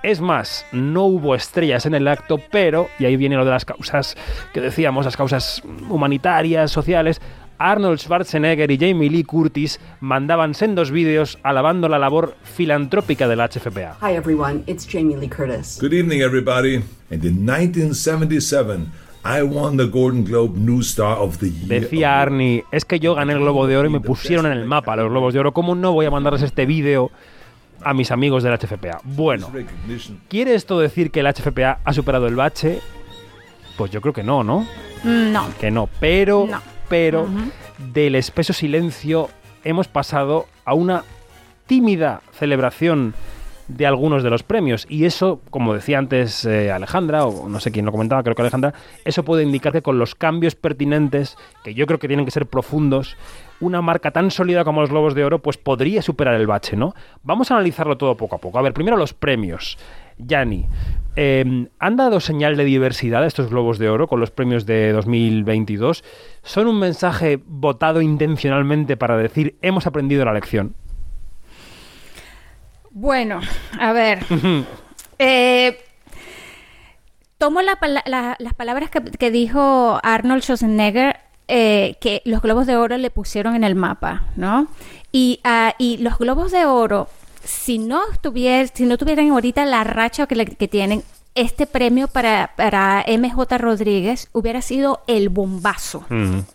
[0.03, 3.65] Es más, no hubo estrellas en el acto, pero, y ahí viene lo de las
[3.65, 4.15] causas
[4.53, 7.19] que decíamos, las causas humanitarias, sociales,
[7.57, 13.47] Arnold Schwarzenegger y Jamie Lee Curtis mandaban sendos vídeos alabando la labor filantrópica de la
[13.47, 13.97] HFPA.
[14.01, 14.63] Hi, everyone.
[14.67, 15.79] It's Jamie Lee Curtis.
[15.79, 16.83] Good evening, everybody.
[17.09, 18.91] And in 1977,
[19.23, 21.81] I won the Golden Globe New Star of the Year.
[21.81, 24.65] Decía Arnie, es que yo gané el Globo de Oro y me pusieron en el
[24.65, 25.51] mapa los Globos de Oro.
[25.53, 27.11] ¿Cómo no voy a mandarles este vídeo
[27.83, 29.01] a mis amigos del HFPA?
[29.03, 29.51] Bueno.
[30.27, 32.79] ¿quiere esto decir que el HFPA ha superado el bache?
[33.77, 34.65] Pues yo creo que no, ¿no?
[35.03, 35.47] No.
[35.59, 35.87] Que no.
[35.99, 36.59] Pero, No.
[36.89, 37.27] pero,
[37.93, 39.29] del espeso silencio
[39.63, 41.03] hemos pasado a una
[41.67, 43.13] tímida celebración
[43.75, 44.85] de algunos de los premios.
[44.89, 48.41] Y eso, como decía antes eh, Alejandra, o no sé quién lo comentaba, creo que
[48.41, 48.73] Alejandra,
[49.05, 52.45] eso puede indicar que con los cambios pertinentes, que yo creo que tienen que ser
[52.45, 53.17] profundos,
[53.59, 56.93] una marca tan sólida como los Globos de Oro, pues podría superar el bache, ¿no?
[57.23, 58.57] Vamos a analizarlo todo poco a poco.
[58.59, 59.77] A ver, primero los premios.
[60.17, 60.67] Yanni,
[61.15, 66.03] eh, ¿han dado señal de diversidad estos Globos de Oro con los premios de 2022?
[66.43, 70.75] ¿Son un mensaje votado intencionalmente para decir hemos aprendido la lección?
[72.91, 73.41] Bueno,
[73.79, 74.19] a ver.
[75.23, 75.77] Eh,
[77.37, 82.65] tomo la pala- la- las palabras que, que dijo Arnold Schwarzenegger, eh, que los globos
[82.65, 84.65] de oro le pusieron en el mapa, ¿no?
[85.11, 87.07] Y, ah, y los globos de oro,
[87.43, 91.03] si no, estuvier- si no tuvieran ahorita la racha que, le- que tienen,
[91.35, 96.03] este premio para, para MJ Rodríguez hubiera sido el bombazo.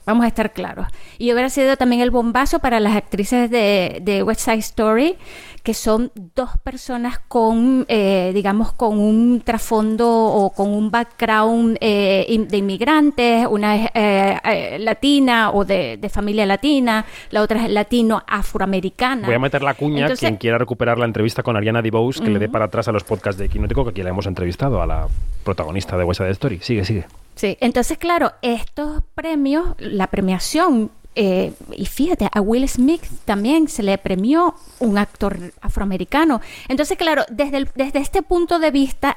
[0.04, 0.88] Vamos a estar claros.
[1.18, 5.16] Y hubiera sido también el bombazo para las actrices de, de West Side Story,
[5.66, 12.24] que son dos personas con, eh, digamos, con un trasfondo o con un background eh,
[12.48, 13.48] de inmigrantes.
[13.50, 19.26] Una es eh, eh, latina o de, de familia latina, la otra es latino-afroamericana.
[19.26, 22.30] Voy a meter la cuña Entonces- quien quiera recuperar la entrevista con Ariana DeBose, que
[22.30, 24.86] le dé para atrás a los podcasts de Quinótico, que aquí la hemos entrevistado a
[24.86, 25.08] la
[25.42, 26.60] protagonista de West Side Story.
[26.62, 27.06] Sigue, sigue.
[27.34, 33.82] Sí, entonces, claro, estos premios, la premiación, eh, y fíjate, a Will Smith también se
[33.82, 36.40] le premió un actor afroamericano.
[36.68, 39.16] Entonces, claro, desde, desde este punto de vista,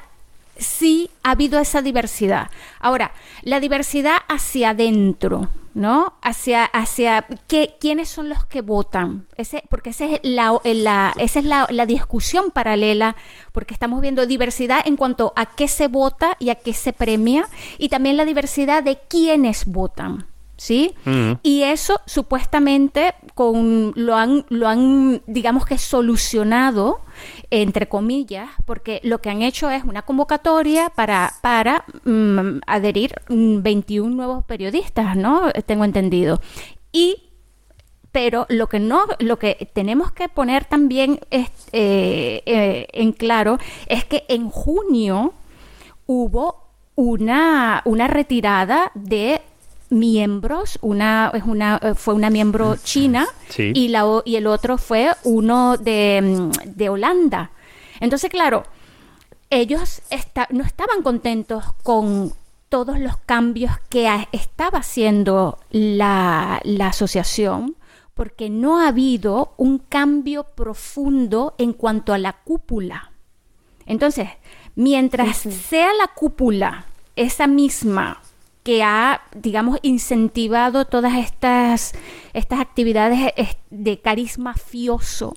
[0.56, 2.50] sí ha habido esa diversidad.
[2.80, 6.14] Ahora, la diversidad hacia adentro, ¿no?
[6.20, 9.26] Hacia, hacia qué, quiénes son los que votan.
[9.36, 13.14] Ese, porque ese es la, la- esa es la, la discusión paralela,
[13.52, 17.48] porque estamos viendo diversidad en cuanto a qué se vota y a qué se premia,
[17.78, 20.26] y también la diversidad de quiénes votan.
[20.60, 20.94] ¿Sí?
[21.06, 21.32] Mm.
[21.42, 27.00] Y eso supuestamente con, lo, han, lo han, digamos que solucionado,
[27.48, 33.62] entre comillas, porque lo que han hecho es una convocatoria para, para mm, adherir mm,
[33.62, 35.50] 21 nuevos periodistas, ¿no?
[35.64, 36.42] Tengo entendido.
[36.92, 37.22] Y
[38.12, 43.56] pero lo que no lo que tenemos que poner también es, eh, eh, en claro
[43.86, 45.32] es que en junio
[46.04, 49.40] hubo una, una retirada de
[49.90, 53.72] miembros, una, es una, eh, fue una miembro china Sí.
[53.74, 57.50] y, la, y el otro fue uno de, mm, de Holanda.
[58.00, 58.64] Entonces, claro,
[59.50, 62.32] ellos esta- no estaban contentos con
[62.68, 67.74] todos los cambios que estaba haciendo la, la asociación,
[68.14, 73.10] porque no ha habido un cambio profundo en cuanto a la cúpula.
[73.86, 74.28] Entonces,
[74.76, 76.84] mientras sea la cúpula
[77.16, 78.20] esa misma
[78.62, 81.92] que ha, digamos, incentivado todas estas,
[82.32, 85.34] estas actividades eh, de cariz mafioso,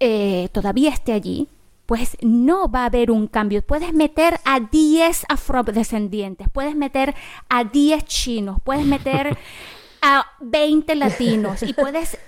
[0.00, 1.48] eh, todavía esté allí,
[1.86, 3.62] pues no va a haber un cambio.
[3.62, 7.14] Puedes meter a 10 afrodescendientes, puedes meter
[7.48, 9.38] a 10 chinos, puedes meter
[10.02, 12.18] a 20 latinos y puedes,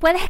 [0.00, 0.22] puedes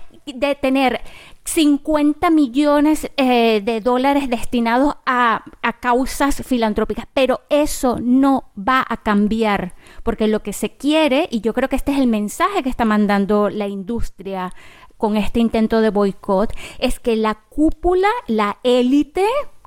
[0.61, 1.01] tener
[1.45, 8.99] 50 millones eh, de dólares destinados a, a, causas filantrópicas, pero eso no va a
[8.99, 12.69] cambiar, porque lo que se quiere, y yo creo que este es el mensaje que
[12.69, 14.53] está mandando la industria
[14.97, 19.25] con este intento de boicot, es que la cúpula, la élite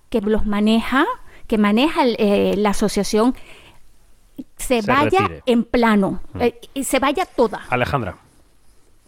[0.09, 1.05] que los maneja,
[1.47, 3.35] que maneja eh, la asociación,
[4.57, 6.41] se, vaya en plano, mm.
[6.41, 7.61] eh, y se vaya toda.
[7.69, 8.17] Alejandra.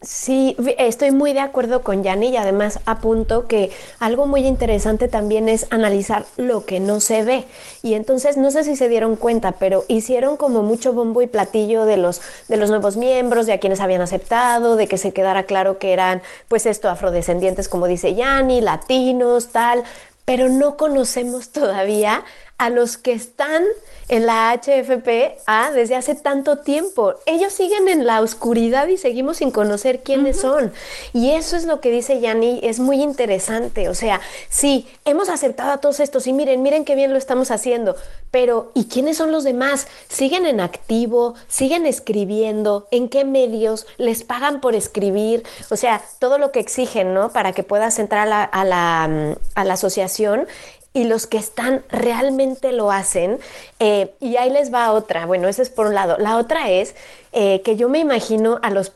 [0.06, 5.50] Sí, estoy muy de acuerdo con Yanni y además apunto que algo muy interesante también
[5.50, 7.46] es analizar lo que no se ve.
[7.82, 11.86] Y entonces no sé si se dieron cuenta, pero hicieron como mucho bombo y platillo
[11.86, 15.44] de los, de los nuevos miembros, de a quienes habían aceptado, de que se quedara
[15.44, 19.84] claro que eran, pues esto, afrodescendientes, como dice Yanni, latinos, tal,
[20.24, 22.24] pero no conocemos todavía
[22.58, 23.64] a los que están
[24.08, 27.16] en la HFPA desde hace tanto tiempo.
[27.26, 30.72] Ellos siguen en la oscuridad y seguimos sin conocer quiénes son.
[31.12, 33.90] Y eso es lo que dice Yanni, es muy interesante.
[33.90, 37.52] O sea, sí, hemos aceptado a todos estos y miren, miren qué bien lo estamos
[37.52, 37.96] haciendo,
[38.32, 39.88] pero ¿y quiénes son los demás?
[40.08, 41.34] ¿Siguen en activo?
[41.48, 42.88] ¿Siguen escribiendo?
[42.92, 43.88] ¿En qué medios?
[43.98, 45.44] ¿Les pagan por escribir?
[45.72, 47.32] O sea, todo lo que exigen, ¿no?
[47.32, 50.48] Para que puedas entrar a la, a la, a la asociación
[50.96, 53.38] y los que están realmente lo hacen.
[53.80, 55.26] Eh, y ahí les va otra.
[55.26, 56.18] Bueno, esa es por un lado.
[56.18, 56.96] La otra es
[57.38, 58.94] eh, que yo me imagino a los,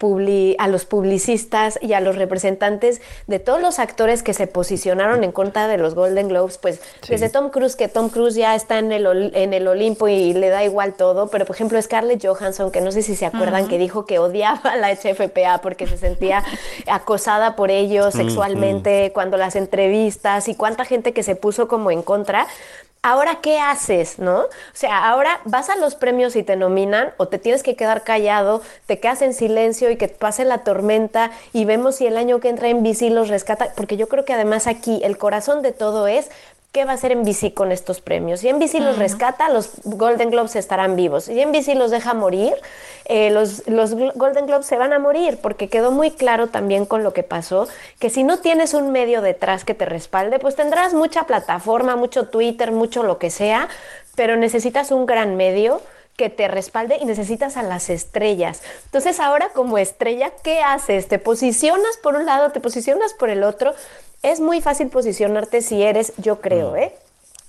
[0.58, 5.34] a los publicistas y a los representantes de todos los actores que se posicionaron en
[5.34, 8.94] contra de los Golden Globes, pues desde Tom Cruise, que Tom Cruise ya está en
[8.94, 12.80] el, en el Olimpo y le da igual todo, pero por ejemplo Scarlett Johansson, que
[12.80, 16.42] no sé si se acuerdan, que dijo que odiaba la HFPA porque se sentía
[16.88, 22.04] acosada por ellos sexualmente cuando las entrevistas y cuánta gente que se puso como en
[22.04, 22.48] contra
[23.02, 24.42] ahora qué haces, ¿no?
[24.42, 28.04] O sea, ahora vas a los premios y te nominan o te tienes que quedar
[28.04, 32.40] callado, te quedas en silencio y que pase la tormenta y vemos si el año
[32.40, 35.72] que entra en bici los rescata, porque yo creo que además aquí el corazón de
[35.72, 36.30] todo es
[36.72, 38.42] ¿Qué va a hacer NBC con estos premios?
[38.42, 41.24] Si NBC los rescata, los Golden Globes estarán vivos.
[41.24, 42.54] Si NBC los deja morir,
[43.06, 47.04] eh, los, los Golden Globes se van a morir, porque quedó muy claro también con
[47.04, 50.94] lo que pasó, que si no tienes un medio detrás que te respalde, pues tendrás
[50.94, 53.68] mucha plataforma, mucho Twitter, mucho lo que sea,
[54.16, 55.82] pero necesitas un gran medio
[56.20, 58.62] que te respalde y necesitas a las estrellas.
[58.84, 61.08] Entonces ahora como estrella, ¿qué haces?
[61.08, 63.74] Te posicionas por un lado, te posicionas por el otro
[64.22, 66.78] es muy fácil posicionarte si eres, yo creo, mm.
[66.78, 66.94] ¿eh?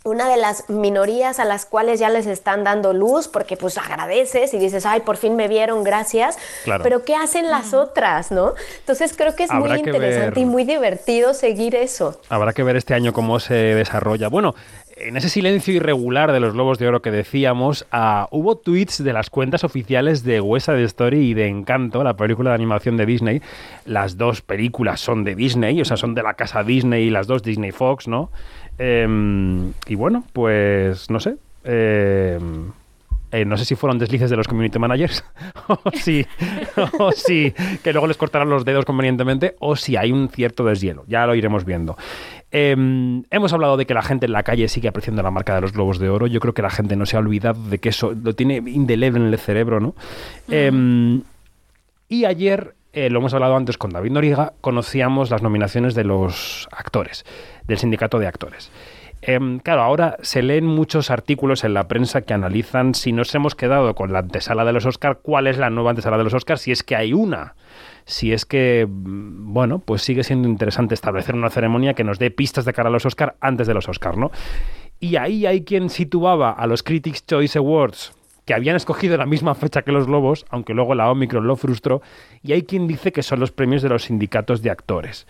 [0.04, 4.54] Una de las minorías a las cuales ya les están dando luz porque pues agradeces
[4.54, 6.38] y dices, ay, por fin me vieron, gracias.
[6.82, 8.54] Pero ¿qué hacen las otras, no?
[8.78, 12.18] Entonces creo que es muy interesante y muy divertido seguir eso.
[12.30, 14.28] Habrá que ver este año cómo se desarrolla.
[14.28, 14.54] Bueno,
[14.96, 19.12] en ese silencio irregular de los Globos de Oro que decíamos, ah, hubo tweets de
[19.12, 23.06] las cuentas oficiales de West Side Story y de Encanto, la película de animación de
[23.06, 23.42] Disney.
[23.84, 27.26] Las dos películas son de Disney, o sea, son de la casa Disney y las
[27.26, 28.30] dos Disney Fox, ¿no?
[28.78, 31.36] Em, y bueno, pues no sé.
[31.64, 32.70] Em,
[33.32, 35.24] eh, no sé si fueron deslices de los community managers,
[35.68, 36.26] o sí,
[36.98, 37.54] o sí,
[37.84, 41.04] que luego les cortarán los dedos convenientemente, o si hay un cierto deshielo.
[41.06, 41.96] Ya lo iremos viendo.
[42.50, 45.60] Em, hemos hablado de que la gente en la calle sigue apreciando la marca de
[45.60, 46.26] los globos de oro.
[46.26, 49.20] Yo creo que la gente no se ha olvidado de que eso lo tiene indeleble
[49.20, 49.94] en el cerebro, ¿no?
[52.10, 56.68] Y ayer, eh, lo hemos hablado antes con David Noriega, conocíamos las nominaciones de los
[56.72, 57.24] actores,
[57.66, 58.70] del sindicato de actores.
[59.22, 63.54] Em, claro, ahora se leen muchos artículos en la prensa que analizan si nos hemos
[63.54, 66.62] quedado con la antesala de los Oscars, cuál es la nueva antesala de los Oscars,
[66.62, 67.54] si es que hay una.
[68.06, 72.30] Si es que, mm, bueno, pues sigue siendo interesante establecer una ceremonia que nos dé
[72.30, 74.30] pistas de cara a los Oscars antes de los Oscars, ¿no?
[75.00, 78.12] Y ahí hay quien situaba a los Critics' Choice Awards
[78.44, 82.02] que habían escogido la misma fecha que los Globos, aunque luego la Omicron lo frustró,
[82.42, 85.26] y hay quien dice que son los premios de los sindicatos de actores.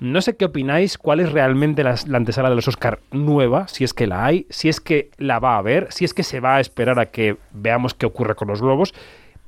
[0.00, 3.92] No sé qué opináis, cuál es realmente la, antesala de los Oscar nueva, si es
[3.92, 6.56] que la hay, si es que la va a haber, si es que se va
[6.56, 8.94] a esperar a que veamos qué ocurre con los globos,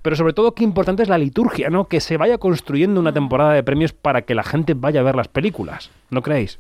[0.03, 1.87] pero sobre todo qué importante es la liturgia, ¿no?
[1.89, 5.17] Que se vaya construyendo una temporada de premios para que la gente vaya a ver
[5.17, 6.59] las películas, ¿no creéis?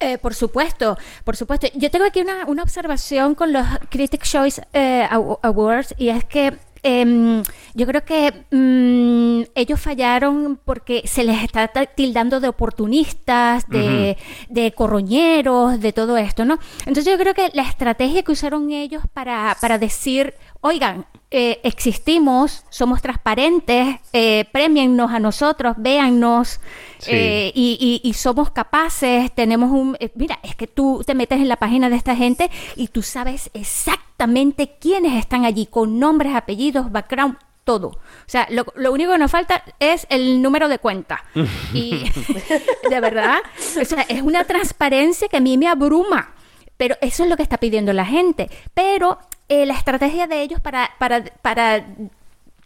[0.00, 1.66] Eh, por supuesto, por supuesto.
[1.74, 5.08] Yo tengo aquí una, observación con los Critics' Choice eh,
[5.42, 7.42] Awards y es que Em,
[7.74, 14.16] yo creo que mm, ellos fallaron porque se les está tildando de oportunistas, de,
[14.48, 16.58] de, corroñeros, de todo esto, ¿no?
[16.86, 22.64] Entonces yo creo que la estrategia que usaron ellos para, para decir, oigan, eh, existimos,
[22.70, 26.60] somos transparentes, eh, premiennos a nosotros, véannos
[27.06, 29.96] eh, y, somos capaces, tenemos un...
[30.00, 33.02] Eh, mira, es que tú te metes en la página de esta gente y tú
[33.02, 37.88] sabes exactamente quiénes están allí, con nombres, apellidos, background, todo.
[37.88, 41.24] O sea, lo, lo único que nos falta es el número de cuenta.
[41.74, 42.10] y
[42.90, 43.38] de verdad,
[43.80, 46.34] o sea, es una transparencia que a mí me abruma.
[46.78, 48.48] Pero eso es lo que está pidiendo la gente.
[48.72, 49.18] Pero
[49.50, 51.84] eh, la estrategia de ellos para, para, para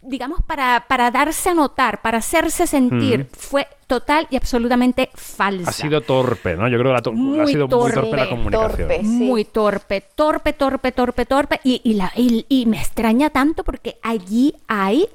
[0.01, 3.27] digamos, para, para darse a notar, para hacerse sentir, Mm.
[3.37, 5.69] fue total y absolutamente falsa.
[5.69, 6.67] Ha sido torpe, ¿no?
[6.67, 7.11] Yo creo que la to-
[7.41, 9.05] ha sido muy torpe la comunicación.
[9.07, 11.59] Muy torpe, torpe, torpe, torpe, torpe.
[11.63, 15.07] Y, y la, y, y me extraña tanto porque allí hay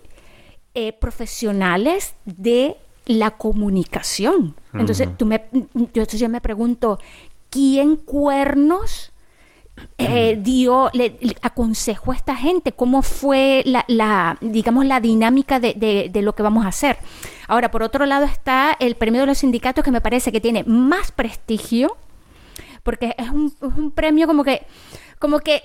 [0.74, 4.54] eh, profesionales de la comunicación.
[4.74, 6.98] Entonces, tú me, yo, entonces yo me pregunto,
[7.50, 9.12] ¿quién cuernos
[9.96, 12.72] eh, dio, le, le aconsejó a esta gente?
[12.72, 16.98] ¿Cómo fue la, la, digamos, la dinámica de, de- de lo que vamos a hacer?
[17.46, 20.64] Ahora, por otro lado está el premio de los sindicatos que me parece que tiene
[20.64, 21.96] más prestigio
[22.82, 24.62] porque es un, es un premio como que,
[25.18, 25.62] como que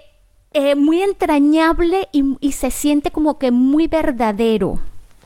[0.51, 4.79] eh, muy entrañable y, y se siente como que muy verdadero.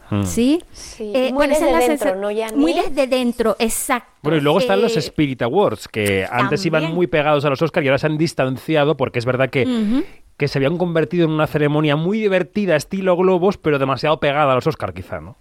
[0.10, 0.24] Mm.
[0.24, 0.64] ¿Sí?
[0.72, 2.58] Sí, Eh, muy bueno, desde es la dentro, ¿no, Yanni?
[2.58, 4.10] Muy desde dentro, exacto.
[4.22, 7.62] Bueno, y luego están los Eh, Spirit Awards, que antes iban muy pegados a los
[7.62, 10.04] Oscars y ahora se han distanciado porque es verdad que,
[10.38, 14.56] que se habían convertido en una ceremonia muy divertida, estilo globos, pero demasiado pegada a
[14.56, 15.38] los Oscars, quizá, ¿no?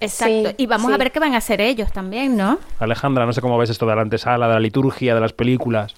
[0.00, 0.50] Exacto.
[0.50, 0.92] Sí, y vamos sí.
[0.94, 2.58] a ver qué van a hacer ellos también, ¿no?
[2.78, 5.94] Alejandra, no sé cómo ves esto de la antesala, de la liturgia, de las películas.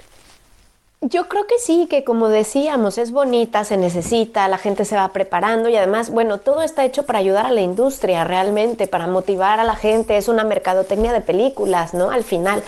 [1.02, 5.08] Yo creo que sí, que como decíamos, es bonita, se necesita, la gente se va
[5.14, 9.60] preparando y además, bueno, todo está hecho para ayudar a la industria realmente, para motivar
[9.60, 12.10] a la gente, es una mercadotecnia de películas, ¿no?
[12.10, 12.62] Al final.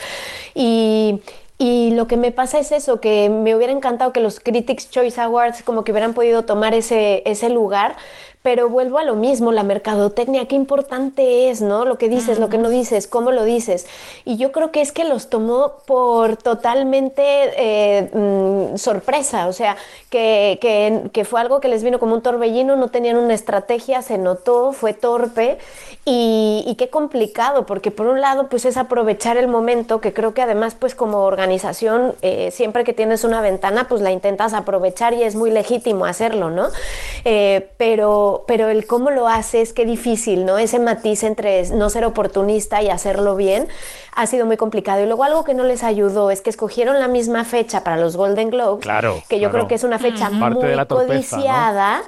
[0.55, 1.21] Y,
[1.59, 5.21] y lo que me pasa es eso, que me hubiera encantado que los Critics Choice
[5.21, 7.97] Awards como que hubieran podido tomar ese, ese lugar,
[8.43, 11.85] pero vuelvo a lo mismo, la mercadotecnia, qué importante es, ¿no?
[11.85, 13.87] Lo que dices, lo que no dices, cómo lo dices.
[14.25, 17.23] Y yo creo que es que los tomó por totalmente
[17.57, 19.77] eh, mm, sorpresa, o sea,
[20.11, 24.03] que, que- que fue algo que les vino como un torbellino, no tenían una estrategia,
[24.03, 25.59] se notó, fue torpe
[26.05, 30.35] y, y qué complicado, porque por un lado pues es aprovechar el momento, que creo
[30.35, 35.15] que además pues como organización, eh, siempre que tienes una ventana pues la intentas aprovechar
[35.15, 36.69] y es muy legítimo hacerlo, ¿no?
[37.25, 40.59] Eh, pero, pero el cómo lo haces, qué difícil, ¿no?
[40.59, 43.69] Ese matiz entre no ser oportunista y hacerlo bien
[44.15, 45.03] ha sido muy complicado.
[45.03, 48.17] Y luego algo que no les ayudó es que escogieron la misma fecha para los
[48.17, 49.53] Golden Globes, Claro, que yo claro.
[49.53, 51.43] creo que es una fecha muy de la torpeza, ¿no?
[51.43, 52.03] codiciada.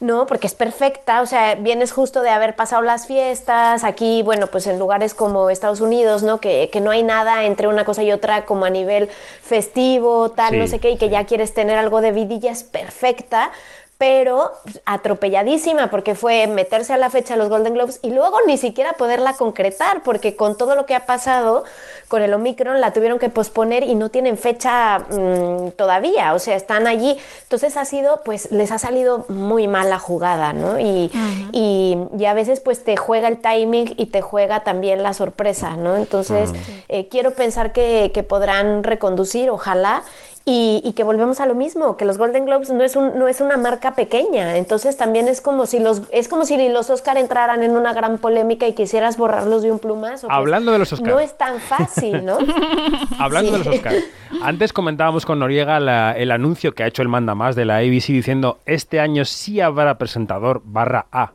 [0.00, 0.26] ¿no?
[0.26, 4.68] Porque es perfecta, o sea, vienes justo de haber pasado las fiestas, aquí, bueno, pues
[4.68, 6.38] en lugares como Estados Unidos, ¿no?
[6.40, 9.08] Que, que no hay nada entre una cosa y otra como a nivel
[9.42, 12.62] festivo, tal, Sí, no sé qué, y que ya quieres tener algo de vidilla, es
[12.62, 13.50] perfecta,
[13.98, 14.52] pero
[14.84, 18.92] atropelladísima porque fue meterse a la fecha de los Golden Globes y luego ni siquiera
[18.92, 21.64] poderla concretar porque con todo lo que ha pasado
[22.06, 26.54] con el Omicron la tuvieron que posponer y no tienen fecha mm, todavía, o sea,
[26.54, 27.18] están allí.
[27.42, 30.78] Entonces ha sido, pues les ha salido muy mal la jugada, ¿no?
[30.78, 31.10] Y,
[31.52, 35.76] y, y a veces pues te juega el timing y te juega también la sorpresa,
[35.76, 35.96] ¿no?
[35.96, 36.50] Entonces
[36.88, 40.04] eh, quiero pensar que, que podrán reconducir, ojalá.
[40.50, 43.28] Y, y que volvemos a lo mismo, que los Golden Globes no es, un, no
[43.28, 47.18] es una marca pequeña, entonces también es como si los es como si los Oscar
[47.18, 50.26] entraran en una gran polémica y quisieras borrarlos de un plumazo.
[50.28, 51.08] pues, Hablando de los Oscar.
[51.12, 52.38] No es tan fácil, ¿no?
[53.18, 53.58] Hablando Sí.
[53.58, 54.04] de los Oscars,
[54.42, 57.76] antes comentábamos con Noriega la- el anuncio que ha hecho el manda más de la
[57.78, 61.32] ABC diciendo este año sí habrá presentador barra A,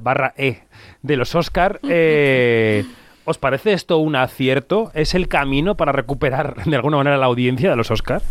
[0.00, 0.62] barra E
[1.02, 1.78] de los Oscar.
[1.88, 2.84] Eh,
[3.24, 4.90] ¿Os parece esto un acierto?
[4.94, 8.22] ¿Es el camino para recuperar de alguna manera la audiencia de los Oscar?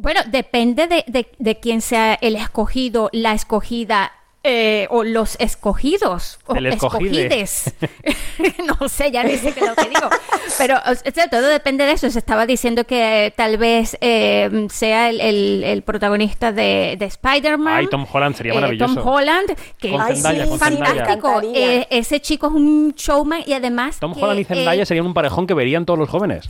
[0.00, 4.12] Bueno, depende de, de, de quién sea el escogido, la escogida
[4.50, 7.74] eh, o los escogidos o escogides.
[8.80, 10.08] no sé, ya qué es lo que digo.
[10.56, 12.10] Pero o sea, todo depende de eso.
[12.10, 17.04] Se estaba diciendo que eh, tal vez eh, sea el, el- el protagonista de, de
[17.04, 17.74] Spider-Man.
[17.74, 18.94] Ay, Tom Holland sería Eh, maravilloso.
[18.94, 21.40] Tom Holland, que es Zendaya, fantástico.
[21.54, 23.98] Eh, ese chico es un showman y además.
[24.00, 26.48] Tom que, Holland y Zendaya eh, serían un parejón que verían todos los jóvenes.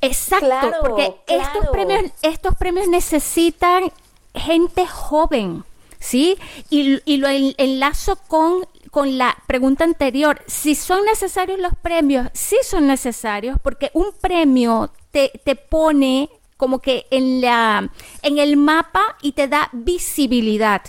[0.00, 3.90] Exacto, Claro, porque estos premios, estos premios necesitan
[4.34, 5.64] gente joven,
[6.00, 6.36] ¿sí?
[6.70, 10.42] Y, y lo en- enlazo con, con la pregunta anterior.
[10.48, 16.80] Si son necesarios los premios, sí son necesarios, porque un premio te, te pone como
[16.80, 17.90] que en la
[18.22, 20.82] en el mapa y te da visibilidad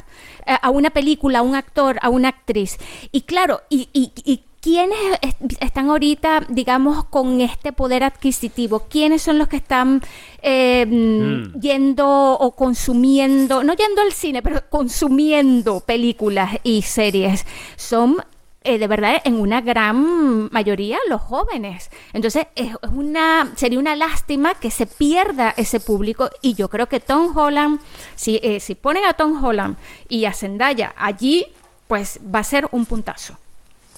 [0.45, 2.77] eh, a una película, a un actor, a una actriz.
[3.13, 8.81] Y claro, y, y, y ¿Quiénes est- están ahorita, digamos, con este poder adquisitivo?
[8.89, 10.01] ¿Quiénes son los que están
[10.43, 11.59] eh, Mm.
[11.59, 17.45] yendo o consumiendo, no yendo al cine, pero consumiendo películas y series?
[17.75, 18.23] Son
[18.63, 21.89] eh, de verdad en una gran mayoría los jóvenes.
[22.13, 26.99] Entonces es una sería una lástima que se pierda ese público y yo creo que
[26.99, 27.79] Tom Holland,
[28.15, 31.47] si, eh, si ponen a Tom Holland y a Zendaya allí
[31.87, 33.35] pues va a ser un puntazo.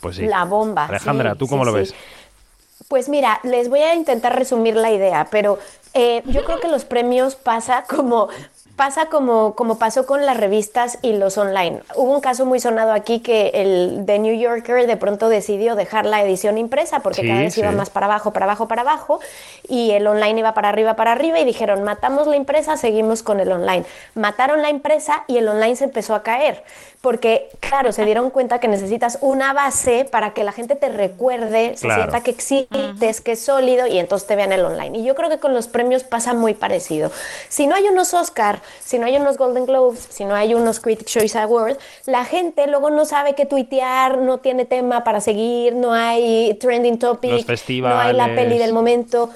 [0.04, 0.28] Pues sí.
[0.28, 0.86] La bomba.
[0.86, 1.96] Alejandra, sí, ¿tú cómo sí, lo ves?
[2.90, 5.58] Pues mira, les voy a intentar resumir la idea, pero
[5.94, 8.28] eh, yo creo que los premios pasa como
[8.76, 11.82] pasa como, como pasó con las revistas y los online.
[11.96, 16.06] Hubo un caso muy sonado aquí que el The New Yorker de pronto decidió dejar
[16.08, 19.20] la edición impresa porque Sí, cada vez iba más para abajo, para abajo, para abajo
[19.68, 23.40] y el online iba para arriba, para arriba y dijeron, matamos la impresa, seguimos con
[23.40, 23.86] el online.
[24.16, 26.64] Mataron la impresa y el online se empezó a caer
[27.02, 31.76] porque, claro, se dieron cuenta que necesitas una base para que la gente te recuerde,
[31.76, 32.04] se Claro.
[32.04, 34.98] sienta que existes, que es sólido y entonces te vean el online.
[35.00, 37.12] Y yo creo que con los premios pasa muy parecido.
[37.50, 40.80] Si no hay unos Oscar, si no hay unos Golden Globes, si no hay unos
[40.80, 45.76] Critics Choice Awards, la gente luego no sabe qué tuitear, no tiene tema para seguir,
[45.76, 47.48] no hay trending topic,
[47.82, 49.30] no hay la peli del momento.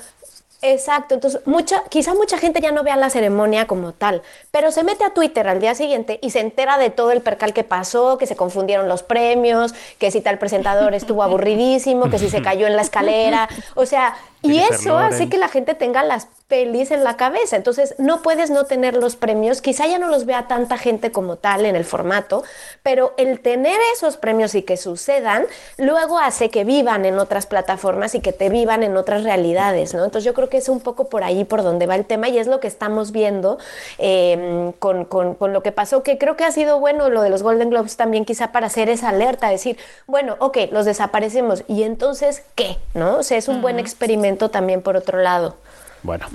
[0.63, 4.83] Exacto, entonces mucha, quizá mucha gente ya no vea la ceremonia como tal, pero se
[4.83, 8.17] mete a Twitter al día siguiente y se entera de todo el percal que pasó,
[8.17, 12.65] que se confundieron los premios, que si tal presentador estuvo aburridísimo, que si se cayó
[12.65, 17.03] en la escalera, o sea, y eso hace que la gente tenga las pelis en
[17.03, 20.77] la cabeza, entonces no puedes no tener los premios, quizá ya no los vea tanta
[20.77, 22.43] gente como tal en el formato,
[22.83, 25.45] pero el tener esos premios y que sucedan,
[25.77, 30.05] luego hace que vivan en otras plataformas y que te vivan en otras realidades, ¿no?
[30.05, 32.37] Entonces yo creo que es un poco por ahí por donde va el tema y
[32.37, 33.57] es lo que estamos viendo
[33.97, 37.29] eh, con, con- con lo que pasó, que creo que ha sido bueno lo de
[37.29, 41.83] los Golden Globes también quizá para hacer esa alerta, decir, bueno, ok, los desaparecemos y
[41.83, 42.77] entonces, ¿qué?
[42.93, 43.17] ¿No?
[43.17, 45.55] O sea, es un buen experimento también por otro lado.
[46.03, 46.27] Bueno,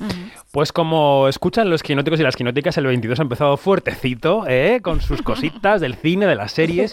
[0.50, 4.80] pues como escuchan los quinóticos y las quinóticas, el 22 ha empezado fuertecito, ¿eh?
[4.82, 6.92] con sus cositas del cine, de las series,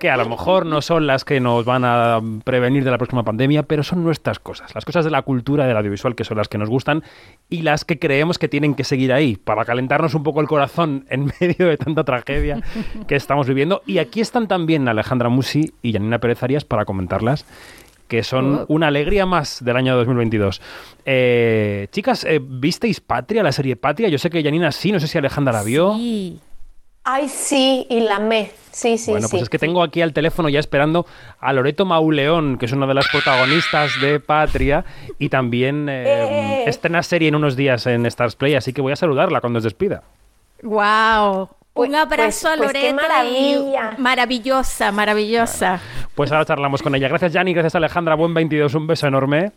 [0.00, 3.22] que a lo mejor no son las que nos van a prevenir de la próxima
[3.22, 6.48] pandemia, pero son nuestras cosas, las cosas de la cultura, del audiovisual, que son las
[6.48, 7.02] que nos gustan
[7.48, 11.06] y las que creemos que tienen que seguir ahí, para calentarnos un poco el corazón
[11.10, 12.60] en medio de tanta tragedia
[13.06, 13.82] que estamos viviendo.
[13.86, 17.46] Y aquí están también Alejandra Musi y Janina Pérez Arias para comentarlas
[18.08, 20.60] que son una alegría más del año 2022.
[21.04, 24.08] Eh, chicas, eh, ¿visteis Patria, la serie Patria?
[24.08, 25.94] Yo sé que Janina sí, no sé si Alejandra la vio.
[27.04, 28.50] Ay, sí, y la me.
[28.70, 29.30] Sí, sí, bueno, sí.
[29.32, 31.06] pues es que tengo aquí al teléfono ya esperando
[31.40, 34.84] a Loreto Mauleón, que es una de las protagonistas de Patria
[35.18, 36.64] y también eh, Eh.
[36.66, 39.64] estrena serie en unos días en Stars Play, así que voy a saludarla cuando os
[39.64, 40.02] despida.
[40.62, 41.48] Wow.
[41.78, 42.88] Pues- Un abrazo pues- a pues Loreto.
[42.88, 43.94] y- maravilla.
[43.98, 45.78] Maravillosa, maravillosa.
[46.16, 47.06] Pues ahora charlamos con ella.
[47.06, 48.16] Gracias, Jani, gracias, Alejandra.
[48.16, 49.52] Buen 22, un beso enorme.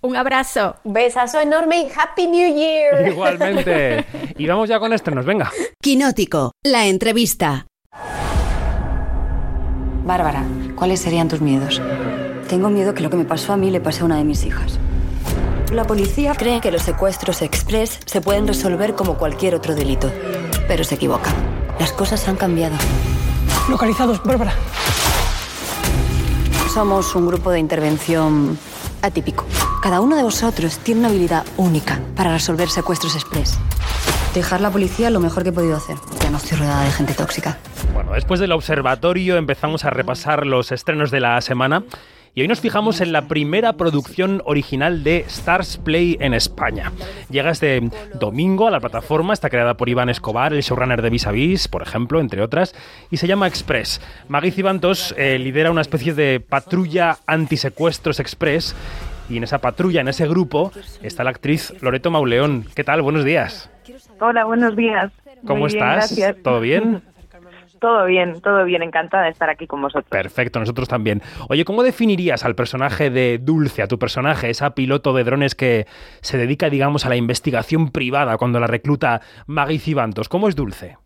[0.00, 0.76] Un abrazo.
[0.84, 3.06] Besazo enorme y Happy New Year.
[3.12, 4.06] Igualmente.
[4.38, 5.50] Y vamos ya con estrenos, venga.
[5.82, 7.66] Quinótico, la entrevista.
[10.06, 10.44] Bárbara,
[10.74, 11.82] ¿cuáles serían tus miedos?
[12.48, 14.42] Tengo miedo que lo que me pasó a mí le pase a una de mis
[14.46, 14.78] hijas.
[15.70, 20.10] La policía cree que los secuestros express se pueden resolver como cualquier otro delito,
[20.66, 21.30] pero se equivoca.
[21.78, 22.76] Las cosas han cambiado.
[23.68, 24.52] Localizados, Bárbara.
[26.72, 28.58] Somos un grupo de intervención
[29.02, 29.46] atípico.
[29.82, 33.58] Cada uno de vosotros tiene una habilidad única para resolver secuestros express.
[34.34, 35.96] Dejar la policía lo mejor que he podido hacer.
[36.20, 37.58] Ya no estoy rodeada de gente tóxica.
[37.94, 41.84] Bueno, después del observatorio empezamos a repasar los estrenos de la semana
[42.34, 46.92] y hoy nos fijamos en la primera producción original de Stars Play en España.
[47.30, 51.26] Llega este domingo a la plataforma, está creada por Iván Escobar, el showrunner de Vis
[51.26, 52.74] a Vis, por ejemplo, entre otras,
[53.10, 54.00] y se llama Express.
[54.28, 58.74] Magui Cibantos eh, lidera una especie de patrulla antisecuestros express
[59.28, 60.72] y en esa patrulla, en ese grupo,
[61.02, 62.64] está la actriz Loreto Mauleón.
[62.74, 63.02] ¿Qué tal?
[63.02, 63.70] Buenos días.
[64.20, 65.12] Hola, buenos días.
[65.46, 66.16] ¿Cómo bien, estás?
[66.16, 66.36] gracias.
[66.42, 67.02] ¿Todo bien?
[67.80, 68.82] Todo bien, todo bien.
[68.82, 70.08] Encantada de estar aquí con vosotros.
[70.10, 71.22] Perfecto, nosotros también.
[71.48, 75.86] Oye, ¿cómo definirías al personaje de Dulce, a tu personaje, esa piloto de drones que
[76.20, 80.28] se dedica, digamos, a la investigación privada cuando la recluta Maggie Cibantos?
[80.28, 80.96] ¿Cómo es Dulce?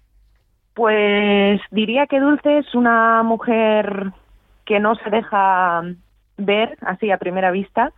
[0.74, 4.12] Pues diría que Dulce es una mujer
[4.64, 5.82] que no se deja
[6.38, 7.92] ver así a primera vista.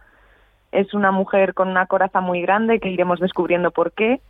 [0.73, 4.21] Es una mujer con una coraza muy grande que iremos descubriendo por qué.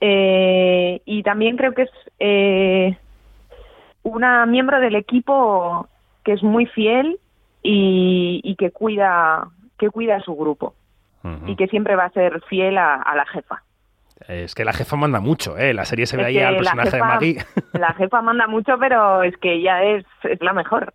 [0.00, 2.96] Eh, y también creo que es eh,
[4.02, 5.88] una miembro del equipo
[6.24, 7.18] que es muy fiel
[7.62, 9.48] y, y que cuida
[9.78, 10.74] que cuida a su grupo
[11.46, 13.62] y que siempre va a ser fiel a, a la jefa.
[14.28, 15.74] Es que la jefa manda mucho, ¿eh?
[15.74, 17.44] La serie se ve Es ahí al personaje de Maggie.
[17.72, 20.92] La jefa manda mucho, pero es que ella es, es la mejor.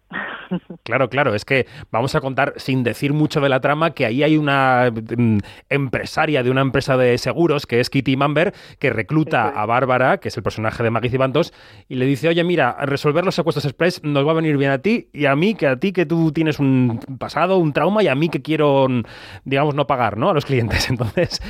[0.83, 4.23] Claro, claro, es que vamos a contar, sin decir mucho de la trama, que ahí
[4.23, 9.49] hay una mm, empresaria de una empresa de seguros, que es Kitty Mamber, que recluta
[9.49, 11.53] a Bárbara, que es el personaje de Maggie Cibantos,
[11.89, 14.77] y le dice, oye, mira, resolver los secuestros express nos va a venir bien a
[14.77, 18.07] ti y a mí, que a ti que tú tienes un pasado, un trauma, y
[18.07, 19.03] a mí que quiero, mm,
[19.43, 20.29] digamos, no pagar, ¿no?
[20.29, 20.89] A los clientes.
[20.89, 21.41] Entonces,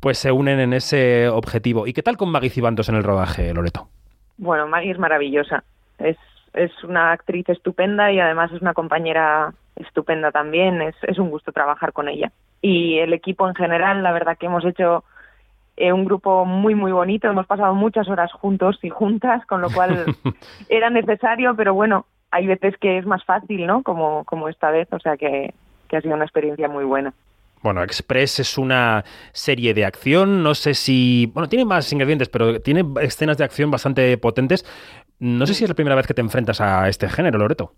[0.00, 1.86] pues se unen en ese objetivo.
[1.86, 3.88] ¿Y qué tal con Maggie Cibantos en el rodaje, Loreto?
[4.38, 5.64] Bueno, Maggie es maravillosa.
[5.98, 6.16] Es,
[6.54, 10.82] es una actriz estupenda y además es una compañera estupenda también.
[10.82, 12.32] Es, es un gusto trabajar con ella.
[12.60, 15.04] Y el equipo en general, la verdad que hemos hecho
[15.76, 17.28] eh, un grupo muy, muy bonito.
[17.28, 20.04] Hemos pasado muchas horas juntos y juntas, con lo cual
[20.68, 23.82] era necesario, pero bueno, hay veces que es más fácil, ¿no?
[23.82, 25.54] Como, como esta vez, o sea que,
[25.88, 27.12] que ha sido una experiencia muy buena.
[27.62, 31.30] Bueno, Express es una serie de acción, no sé si...
[31.32, 34.64] Bueno, tiene más ingredientes, pero tiene escenas de acción bastante potentes.
[35.20, 37.72] No sé si es la primera vez que te enfrentas a este género, Loreto.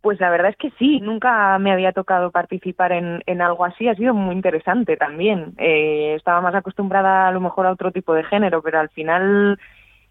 [0.00, 3.86] Pues la verdad es que sí, nunca me había tocado participar en, en algo así,
[3.86, 5.52] ha sido muy interesante también.
[5.58, 9.58] Eh, estaba más acostumbrada a lo mejor a otro tipo de género, pero al final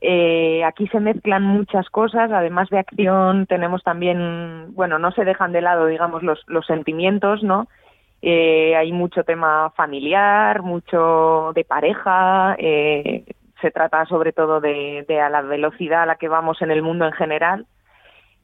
[0.01, 5.53] eh, aquí se mezclan muchas cosas, además de acción tenemos también, bueno, no se dejan
[5.53, 7.67] de lado, digamos, los, los sentimientos, ¿no?
[8.21, 13.23] Eh, hay mucho tema familiar, mucho de pareja, eh,
[13.61, 16.81] se trata sobre todo de, de, a la velocidad a la que vamos en el
[16.81, 17.65] mundo en general.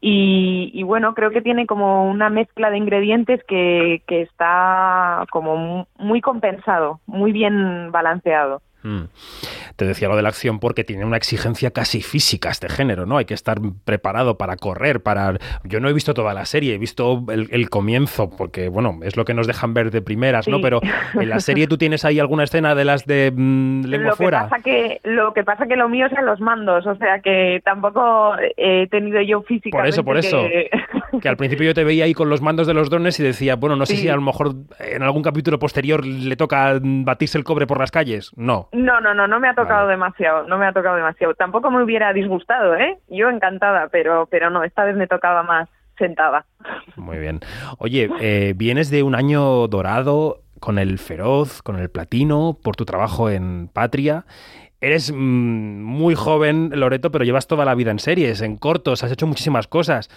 [0.01, 5.87] Y, y bueno, creo que tiene como una mezcla de ingredientes que, que está como
[5.97, 8.61] muy compensado, muy bien balanceado.
[8.85, 9.05] Mm.
[9.75, 13.17] Te decía lo de la acción porque tiene una exigencia casi física este género, ¿no?
[13.17, 15.33] Hay que estar preparado para correr, para...
[15.63, 19.25] Yo no he visto toda la serie, he visto el, comienzo, porque, bueno, es lo
[19.25, 20.61] que nos dejan ver de primeras, ¿no?
[20.61, 20.81] Pero
[21.15, 24.43] en la serie tú tienes ahí alguna escena de las de mm, lengua lo fuera.
[24.43, 27.61] Que pasa que, lo que pasa que lo mío son los mandos, o sea que
[27.65, 30.47] tampoco he tenido yo físicamente Por eso, por eso.
[31.21, 31.29] Que...
[31.29, 33.77] al principio yo te veía ahí con los mandos de los drones y decía, bueno,
[33.77, 37.67] no sé si a lo mejor en algún capítulo posterior le toca batirse el cobre
[37.67, 38.31] por las calles.
[38.35, 38.67] No.
[38.75, 41.33] No, no, no, no me ha tocado demasiado, no me ha tocado demasiado.
[41.33, 42.97] Tampoco me hubiera disgustado, ¿eh?
[43.07, 46.45] Yo encantada, pero, pero no, esta vez me tocaba más sentada.
[46.95, 47.39] Muy bien.
[47.77, 52.85] Oye, eh, vienes de un año dorado con el feroz, con el platino, por tu
[52.85, 54.25] trabajo en Patria.
[54.81, 59.11] Eres mmm, muy joven, Loreto, pero llevas toda la vida en series, en cortos, has
[59.11, 60.09] hecho muchísimas cosas.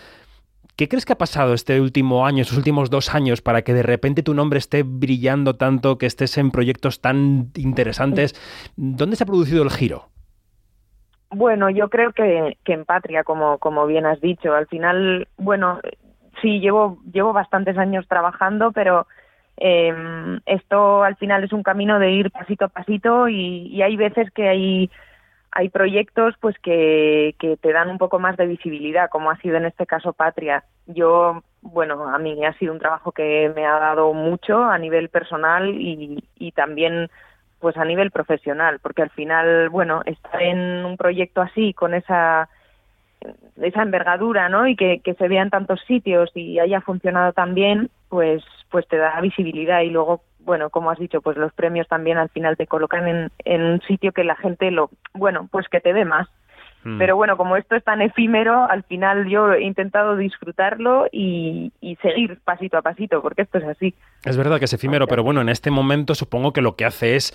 [0.78, 3.82] ¿Qué crees que ha pasado este último año, estos últimos dos años, para que de
[3.82, 8.36] repente tu nombre esté brillando tanto, que estés en proyectos tan interesantes?
[8.76, 10.04] ¿Dónde se ha producido el giro?
[11.30, 15.80] Bueno, yo creo que, en Patria, como, como bien has dicho, al final, bueno,
[16.40, 19.08] sí, llevo, llevo bastantes años trabajando, pero
[19.56, 19.92] eh,
[20.46, 24.48] esto al final es un camino de ir pasito a pasito y hay veces que
[24.48, 24.90] hay
[25.52, 29.56] hay proyectos pues que, que te dan un poco más de visibilidad, como ha sido
[29.56, 30.64] en este caso Patria.
[30.86, 35.08] Yo, bueno, a mí ha sido un trabajo que me ha dado mucho a nivel
[35.08, 37.10] personal y, y también
[37.60, 42.48] pues a nivel profesional, porque al final, bueno, estar en un proyecto así, con esa
[43.60, 44.68] esa envergadura, ¿no?
[44.68, 48.86] Y que, que se vea en tantos sitios y haya funcionado tan bien, pues, pues
[48.86, 52.56] te da visibilidad y luego bueno, como has dicho, pues los premios también al final
[52.56, 56.26] te colocan en, un sitio que la gente lo, bueno, pues que te ve más.
[56.84, 56.98] Mm.
[56.98, 61.96] Pero bueno, como esto es tan efímero, al final yo he intentado disfrutarlo y, y,
[61.96, 63.94] seguir pasito a pasito, porque esto es así.
[64.24, 67.16] Es verdad que es efímero, pero bueno, en este momento supongo que lo que hace
[67.16, 67.32] es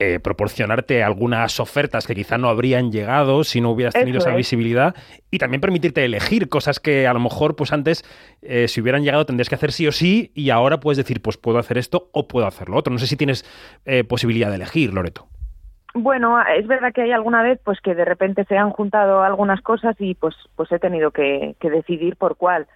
[0.00, 4.32] eh, proporcionarte algunas ofertas que quizá no habrían llegado si no hubieras tenido Eso esa
[4.32, 4.38] es.
[4.38, 4.94] visibilidad
[5.30, 8.04] y también permitirte elegir cosas que a lo mejor pues antes
[8.42, 11.36] eh, si hubieran llegado tendrías que hacer sí o sí y ahora puedes decir pues
[11.36, 12.92] puedo hacer esto o puedo hacer lo otro.
[12.92, 13.44] No sé si tienes
[13.84, 15.28] eh, posibilidad de elegir, Loreto.
[15.94, 19.60] Bueno, es verdad que hay alguna vez pues que de repente se han juntado algunas
[19.62, 22.66] cosas y pues pues he tenido que, que decidir por cuál.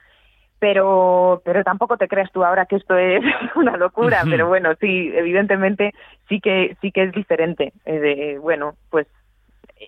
[0.61, 3.21] Pero pero tampoco te creas tú ahora que esto es
[3.57, 5.95] una locura, pero bueno, sí, evidentemente
[6.29, 7.73] sí que sí que es diferente.
[7.87, 9.09] Eh, de, bueno, pues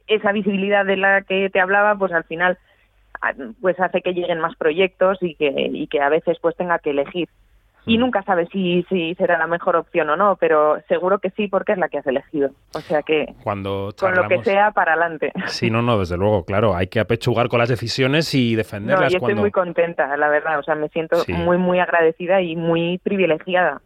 [0.09, 2.59] esa visibilidad de la que te hablaba, pues al final
[3.23, 6.81] ah, pues hace que lleguen más proyectos y que y que a veces pues tenga
[6.81, 7.29] que elegir.
[7.87, 11.49] Y nunca sabes si, si será la mejor opción o no, pero seguro que sí
[11.49, 12.51] porque es la que has elegido.
[12.75, 15.33] O sea que Cuando con lo que sea para adelante.
[15.47, 16.75] Sí, no, no, desde luego, claro.
[16.77, 20.59] Hay que apechugar con las decisiones y No, defenderlas yo estoy muy contenta, la verdad.
[20.59, 21.33] O sea, me siento Sí.
[21.33, 23.81] muy, muy agradecida y muy privilegiada.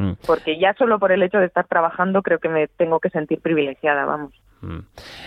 [0.00, 0.12] Mm.
[0.26, 3.40] Porque ya solo por el hecho de estar trabajando creo que me tengo que sentir
[3.40, 4.32] privilegiada, vamos.
[4.62, 4.78] Mm.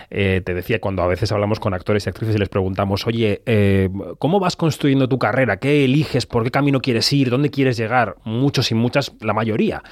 [0.09, 3.43] Eh, te decía, cuando a veces hablamos con actores y actrices y les preguntamos, oye,
[3.45, 5.57] eh, ¿cómo vas construyendo tu carrera?
[5.57, 6.25] ¿Qué eliges?
[6.25, 7.29] ¿Por qué camino quieres ir?
[7.29, 8.15] ¿Dónde quieres llegar?
[8.23, 9.83] Muchos y muchas, la mayoría,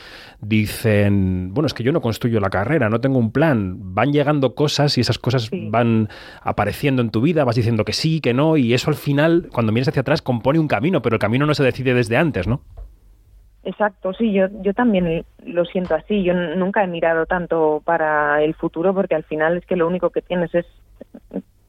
[0.41, 3.93] dicen, bueno, es que yo no construyo la carrera, no tengo un plan.
[3.93, 6.09] Van llegando cosas y esas cosas van
[6.41, 9.71] apareciendo en tu vida, vas diciendo que sí, que no, y eso al final, cuando
[9.71, 12.63] miras hacia atrás, compone un camino, pero el camino no se decide desde antes, ¿no?
[13.63, 16.23] Exacto, sí, yo, yo también lo siento así.
[16.23, 20.09] Yo nunca he mirado tanto para el futuro porque al final es que lo único
[20.09, 20.65] que tienes es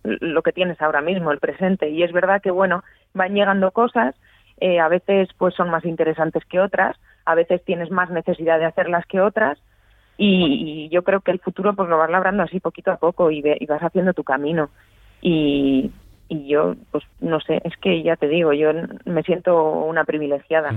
[0.04, 1.90] lo que tienes ahora mismo, el presente.
[1.90, 2.82] Y es verdad que, bueno,
[3.14, 4.14] van llegando cosas,
[4.58, 8.64] eh, a veces pues son más interesantes que otras, a veces tienes más necesidad de
[8.64, 9.58] hacerlas que otras.
[10.18, 13.30] Y, y yo creo que el futuro pues lo vas labrando así poquito a poco
[13.30, 14.70] y, ve- y vas haciendo tu camino.
[15.20, 15.90] Y,
[16.28, 18.70] y yo, pues no sé, es que ya te digo, yo
[19.04, 20.70] me siento una privilegiada.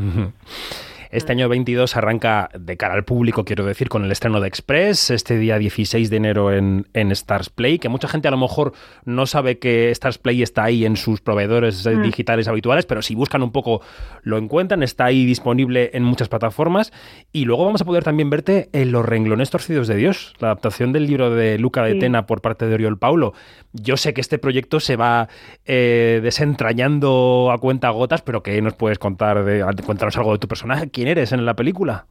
[1.15, 5.11] Este año 22 arranca de cara al público, quiero decir, con el estreno de Express,
[5.11, 8.73] este día 16 de enero en, en Stars Play, que mucha gente a lo mejor
[9.05, 12.01] no sabe que Stars Play está ahí en sus proveedores Mm.
[12.01, 13.81] digitales habituales, pero si buscan un poco
[14.23, 16.91] lo encuentran, está ahí disponible en muchas plataformas.
[17.31, 20.91] Y luego vamos a poder también verte en Los renglones torcidos de Dios, la adaptación
[20.91, 21.99] del libro de Luca de Sí.
[21.99, 23.33] Tena por parte de Oriol Paulo.
[23.71, 25.29] Yo sé que este proyecto se va
[25.65, 29.45] eh, desentrañando a cuenta gotas, pero ¿qué nos puedes contar?
[29.45, 30.89] De, cuéntanos algo de tu personaje.
[31.05, 32.07] ¿Quién eres en la película?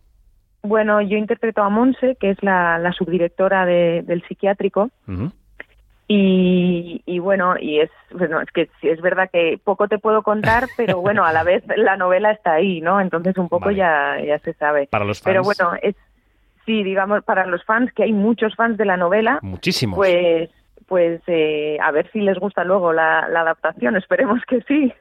[0.62, 4.88] Bueno, yo interpreto a Monse, que es la, la subdirectora de- del psiquiátrico,
[6.06, 10.68] y, y bueno, y es, bueno, es que es verdad que poco te puedo contar,
[10.76, 13.00] pero bueno, a la vez la novela está ahí, ¿no?
[13.00, 14.86] Entonces un poco ya, ya se sabe.
[14.86, 15.58] Para los Pero fans.
[15.58, 15.96] bueno, es,
[16.64, 19.96] sí, digamos, para los fans, que hay muchos fans de la novela, Muchísimos.
[19.96, 20.50] pues,
[20.86, 24.92] pues eh, a ver si les gusta luego la, la adaptación, esperemos que sí.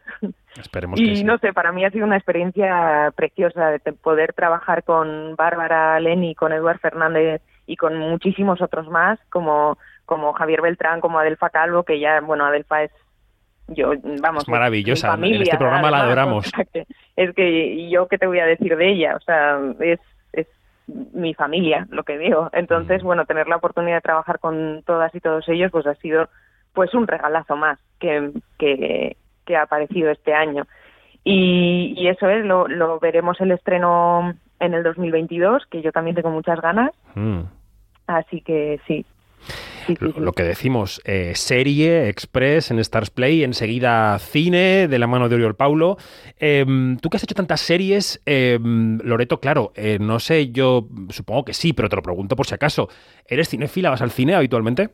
[0.60, 1.24] Esperemos y que sí.
[1.24, 6.36] no sé, para mí ha sido una experiencia preciosa de poder trabajar con Bárbara Leni,
[6.36, 11.84] con Eduard Fernández y con muchísimos otros más, como, como Javier Beltrán, como Adelfa Calvo,
[11.84, 12.92] que ya, bueno, Adelfa es,
[13.68, 15.08] yo, vamos, Es maravillosa.
[15.08, 16.52] mi familia, en este programa la adoramos.
[17.16, 19.16] es que, ¿y yo qué te voy a decir de ella?
[19.16, 20.00] O sea, es
[20.88, 22.50] mi familia, lo que digo.
[22.54, 23.06] Entonces, Mm.
[23.06, 26.28] bueno, tener la oportunidad de trabajar con todas y todos ellos, pues ha sido
[26.74, 29.16] pues un regalazo más que, que,
[29.46, 30.66] que ha aparecido este año.
[31.24, 36.16] Y, y eso es, lo, lo veremos el estreno en el 2022, que yo también
[36.16, 37.42] tengo muchas ganas, Mm.
[38.08, 39.06] así que sí.
[39.86, 45.08] Sí, sí, Lo, que decimos, eh, serie, Express en Stars Play, enseguida cine de la
[45.08, 45.98] mano de Oriol Paulo.
[46.40, 51.46] Em, Tú que has hecho tantas series, em, Loreto, claro, eh, no sé, yo supongo
[51.46, 52.90] que sí, pero te lo pregunto por si acaso.
[53.28, 53.90] ¿Eres cinéfila?
[53.90, 54.90] ¿Vas al cine habitualmente?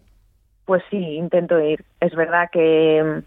[0.65, 1.83] Pues sí, intento ir.
[1.99, 3.21] Es verdad que,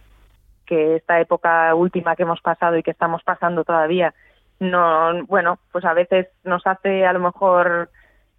[0.66, 4.14] que esta época última que hemos pasado y que estamos pasando todavía,
[4.60, 7.90] no, bueno, pues a veces nos hace a lo mejor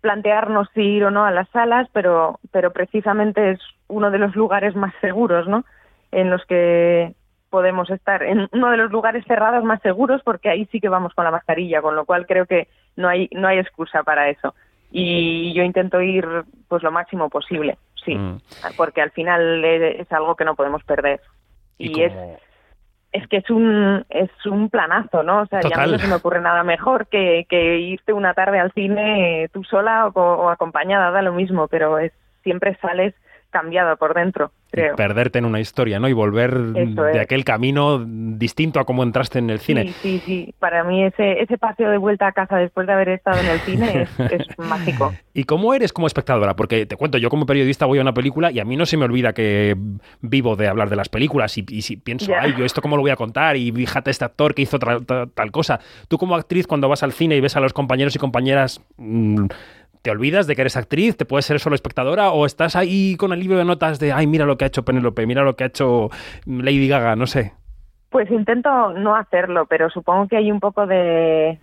[0.03, 4.35] plantearnos si ir o no a las salas, pero, pero precisamente es uno de los
[4.35, 5.63] lugares más seguros, ¿no?
[6.11, 7.13] En los que
[7.49, 11.13] podemos estar, en uno de los lugares cerrados más seguros, porque ahí sí que vamos
[11.13, 14.53] con la mascarilla, con lo cual creo que no hay, no hay excusa para eso.
[14.91, 16.27] Y yo intento ir
[16.67, 18.41] pues lo máximo posible, sí, Mm.
[18.75, 21.21] porque al final es, es algo que no podemos perder.
[21.77, 22.39] Y Y, es, como- es
[23.27, 25.41] que es un, es un planazo, ¿no?
[25.41, 28.71] O sea, ya no se me ocurre nada mejor que, que irte una tarde al
[28.73, 32.11] cine eh, tú sola o, o acompañada, da lo mismo, pero es
[32.43, 33.13] siempre sales
[33.53, 34.97] cambiada por dentro, creo.
[34.97, 36.09] Perderte en una historia, ¿no?
[36.09, 36.53] Y volver
[37.13, 39.83] de aquel camino distinto a cómo entraste en el cine.
[39.83, 40.53] Sí, sí, sí.
[40.59, 43.59] Para mí ese, ese paseo de vuelta a casa después de haber estado en el
[43.61, 45.13] cine es, es mágico.
[45.33, 46.55] ¿Y cómo eres como espectadora?
[46.55, 48.97] Porque te cuento, yo como periodista voy a una película y a mí no se
[48.97, 49.77] me olvida que
[50.21, 53.03] vivo de hablar de las películas y, y si pienso, ay, yo esto cómo lo
[53.03, 55.79] voy a contar y fíjate este actor que hizo tra- ta- tal, cosa.
[56.07, 59.45] Tú como actriz cuando vas al cine y ves a los compañeros y compañeras, mm,
[60.03, 61.17] ¿te olvidas de que eres actriz?
[61.17, 62.29] ¿Te puedes ser solo espectadora?
[62.31, 64.85] ¿O estás ahí con el libro de notas de, ay, mira lo que ha hecho
[64.85, 66.09] Penélope, mira lo que ha hecho
[66.45, 67.53] Lady Gaga, no sé?
[68.09, 71.57] Pues intento no hacerlo, pero supongo que hay un poco de,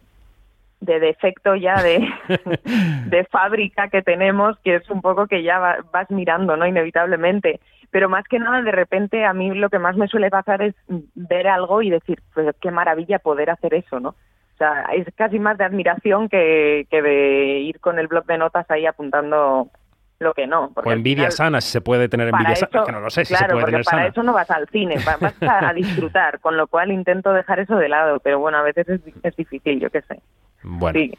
[0.81, 2.09] de defecto ya de,
[3.07, 6.67] de fábrica que tenemos, que es un poco que ya va- vas mirando, ¿no?
[6.67, 7.61] Inevitablemente.
[7.93, 10.75] Pero más que nada, de repente, a mí lo que más me suele pasar es
[11.15, 14.15] ver algo y decir, pues qué maravilla poder hacer eso, ¿no?
[14.61, 18.71] Sea, es casi más de admiración que, que de ir con el blog de notas
[18.71, 19.71] ahí apuntando
[20.19, 20.71] lo que no.
[20.77, 23.25] O envidia final- sana, si se puede tener envidia sana, eso- que no lo sé
[23.25, 24.09] si claro, se puede porque tener para sana.
[24.11, 25.73] eso no vas al cine, va- vas a, a
[26.13, 29.35] disfrutar, con lo cual intento dejar eso de lado, pero bueno, a veces es, es
[29.37, 30.21] difícil, yo qué sé.
[30.63, 31.19] Bueno, Sí.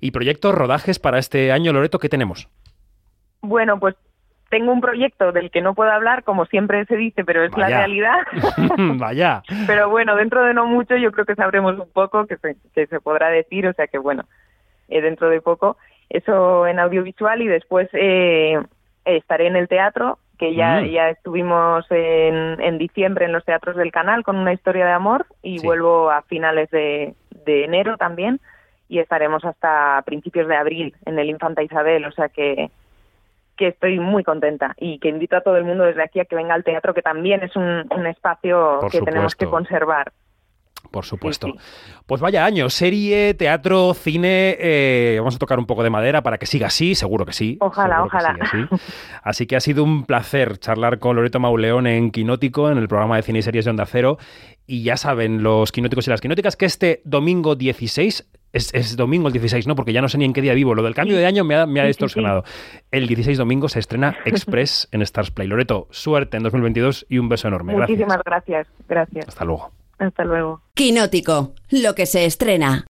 [0.00, 2.48] ¿y proyectos, rodajes para este año, Loreto, qué tenemos?
[3.42, 3.94] Bueno, pues
[4.50, 7.68] tengo un proyecto del que no puedo hablar, como siempre se dice, pero es la
[7.68, 8.18] realidad.
[8.78, 9.42] Vaya.
[9.66, 12.86] pero bueno, dentro de no mucho yo creo que sabremos un poco que se, que
[12.86, 14.24] se podrá decir, o sea que bueno,
[14.88, 15.76] eh, dentro de poco
[16.10, 18.60] eso en audiovisual y después eh,
[19.04, 20.84] estaré en el teatro, que ya, Mm.
[20.86, 25.26] ya estuvimos en, en diciembre en los teatros del canal con una historia de amor
[25.42, 25.66] y Sí.
[25.66, 27.14] vuelvo a finales de,
[27.46, 28.40] de enero también
[28.88, 32.70] y estaremos hasta principios de abril en el Infanta Isabel, o sea que
[33.56, 36.36] que estoy muy contenta y que invito a todo el mundo desde aquí a que
[36.36, 40.12] venga al teatro, que también es un, un espacio Por que tenemos que conservar.
[40.90, 41.48] Por supuesto.
[42.06, 44.56] Pues vaya año, serie, teatro, cine.
[44.58, 47.56] eh, vamos a tocar un poco de madera para que siga así, seguro que sí.
[47.60, 48.36] Ojalá, que ojalá.
[48.40, 48.58] así.
[49.22, 53.16] Así que ha sido un placer charlar con Loreto Mauleón en Quinótico, en el programa
[53.16, 54.18] de cine y series de Onda Cero.
[54.66, 59.26] Y ya saben, los quinóticos y las quinóticas, que este domingo 16 Es, es domingo
[59.26, 59.74] el 16, ¿no?
[59.74, 60.74] Porque ya no sé ni en qué día vivo.
[60.74, 62.44] Lo del cambio de año me ha, me distorsionado.
[62.92, 65.48] El 16 domingo se estrena Express en Stars Play.
[65.48, 67.74] Loreto, suerte en 2022 y un beso enorme.
[67.74, 67.98] Gracias.
[67.98, 68.66] Muchísimas gracias.
[68.88, 69.28] Gracias.
[69.28, 69.72] Hasta luego.
[69.98, 70.62] Hasta luego.
[70.74, 72.84] Quinótico, lo que se estrena.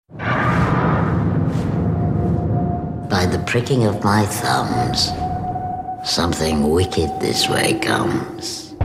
[3.09, 5.11] By the pricking of my thumbs,
[6.03, 8.75] something wicked this way comes.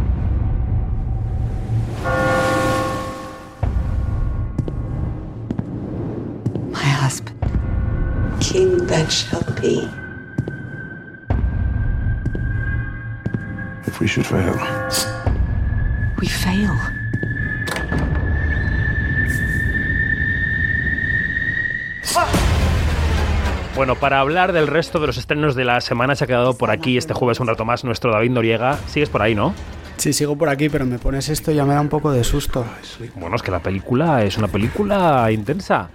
[6.71, 7.37] My husband.
[8.41, 9.89] King that shall be.
[13.87, 14.55] If we should fail,
[16.21, 16.71] We fail.
[23.75, 26.71] Bueno, para hablar del resto de los estrenos de la semana se ha quedado por
[26.71, 28.79] aquí este jueves un rato más nuestro David Noriega.
[28.89, 29.55] Sigues por ahí, ¿no?
[29.97, 32.23] Sí, sigo por aquí, pero me pones esto y ya me da un poco de
[32.25, 32.67] susto.
[33.15, 35.89] Bueno, es que la película es una película intensa.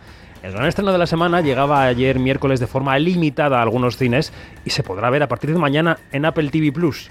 [0.45, 4.31] El gran estreno de la semana llegaba ayer miércoles de forma limitada a algunos cines
[4.63, 7.09] y se podrá ver a partir de mañana en Apple TV Plus.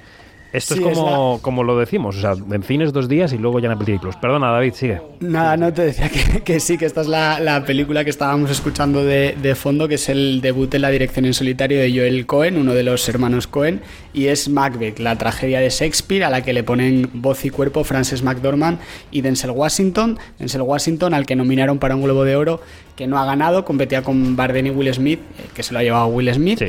[0.55, 3.39] Esto Sí, es es como, como lo decimos, o sea, en cines dos días y
[3.39, 4.15] luego ya en Apple Plus.
[4.15, 5.01] Perdona, David, sigue.
[5.19, 8.53] Nada, no te decía que, que sí, que esta es la, la película que estábamos
[8.53, 12.25] escuchando de, de fondo, que es el debut en la dirección en solitario de Joel
[12.27, 13.81] Cohen, uno de los hermanos Cohen,
[14.13, 17.83] y es Macbeth, la tragedia de Shakespeare, a la que le ponen voz y cuerpo
[17.83, 18.79] Frances McDormand
[19.11, 20.21] y Denzel Washington.
[20.39, 22.61] Denzel Washington, al que nominaron para un Globo de Oro,
[22.95, 25.83] que no ha ganado, competía con Barden y Will Smith, eh, que se lo ha
[25.83, 26.63] llevado Will Smith.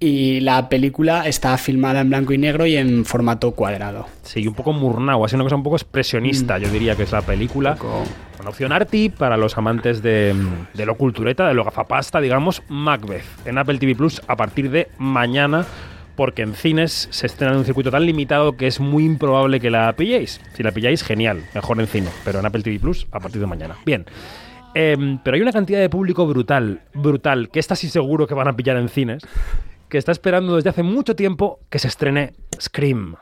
[0.00, 4.06] Y la película está filmada en blanco y negro y en formato cuadrado.
[4.22, 7.22] Sí, un poco murnau, así una cosa un poco expresionista, yo diría que es la
[7.22, 7.76] película.
[8.38, 10.36] Una opción arty para los amantes de,
[10.72, 14.86] de lo cultureta, de lo gafapasta, digamos, Macbeth, en Apple TV Plus a partir de
[14.98, 15.66] mañana,
[16.14, 19.70] porque en cines se estrena en un circuito tan limitado que es muy improbable que
[19.70, 20.40] la pilléis.
[20.54, 23.46] Si la pilláis, genial, mejor en cine, pero en Apple TV Plus a partir de
[23.48, 23.74] mañana.
[23.84, 24.04] Bien.
[24.74, 28.46] Em, pero hay una cantidad de público brutal, brutal, que está sí seguro que van
[28.46, 29.26] a pillar en cines,
[29.88, 33.16] que está esperando desde hace mucho tiempo que se estrene Scream.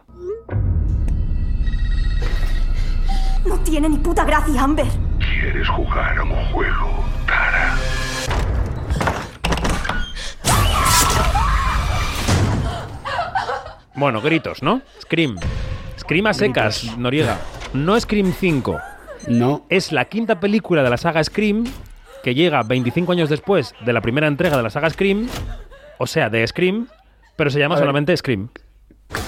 [3.46, 4.86] No tiene ni puta gracia, Amber.
[5.18, 7.76] ¿quieres jugar a un juego, Tara?
[13.94, 14.82] Bueno, gritos, ¿no?
[15.00, 15.36] Scream.
[15.98, 17.38] Scream a secas, Noriega.
[17.72, 18.78] No Scream 5.
[19.28, 19.64] No.
[19.70, 21.64] Es la quinta película de la saga Scream
[22.26, 25.28] que llega 25 años después de la primera entrega de la saga Scream,
[25.98, 26.88] o sea, de Scream,
[27.36, 28.48] pero se llama solamente Scream.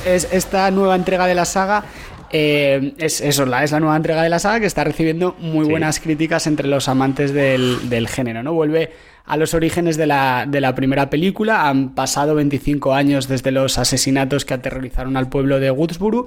[0.06, 1.84] es esta nueva entrega de la saga.
[2.30, 5.66] eh, es eso, la, es la nueva entrega de la saga que está recibiendo muy
[5.66, 8.42] buenas críticas entre los amantes del, del género.
[8.42, 8.52] ¿no?
[8.52, 8.92] Vuelve
[9.24, 11.68] a los orígenes de la, de la primera película.
[11.68, 16.26] Han pasado 25 años desde los asesinatos que aterrorizaron al pueblo de Woodsboro.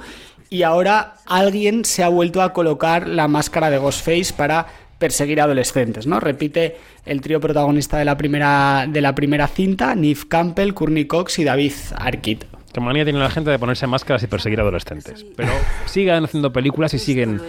[0.50, 4.68] Y ahora alguien se ha vuelto a colocar la máscara de Ghostface para
[5.02, 6.20] perseguir adolescentes, ¿no?
[6.20, 6.78] Repite
[7.08, 11.44] el trío protagonista de la primera, de la primera cinta, Neve Campbell, Courtney Cox y
[11.44, 12.46] David Arquette.
[12.72, 15.26] Qué manía tiene la gente de ponerse máscaras y perseguir adolescentes.
[15.36, 15.52] Pero
[15.88, 17.42] siguen haciendo películas y siguen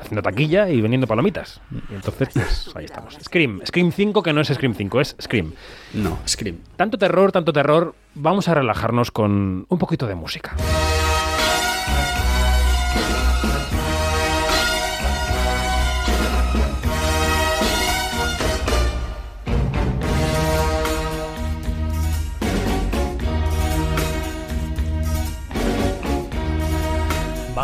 [0.00, 1.60] haciendo taquilla y vendiendo palomitas.
[1.90, 3.18] Y entonces, pues ahí estamos.
[3.22, 3.60] Scream.
[3.66, 5.52] Scream 5, que no es Scream 5, es Scream.
[5.92, 6.56] No, Scream.
[6.76, 7.94] Tanto terror, tanto terror.
[8.14, 10.56] Vamos a relajarnos con un poquito de música.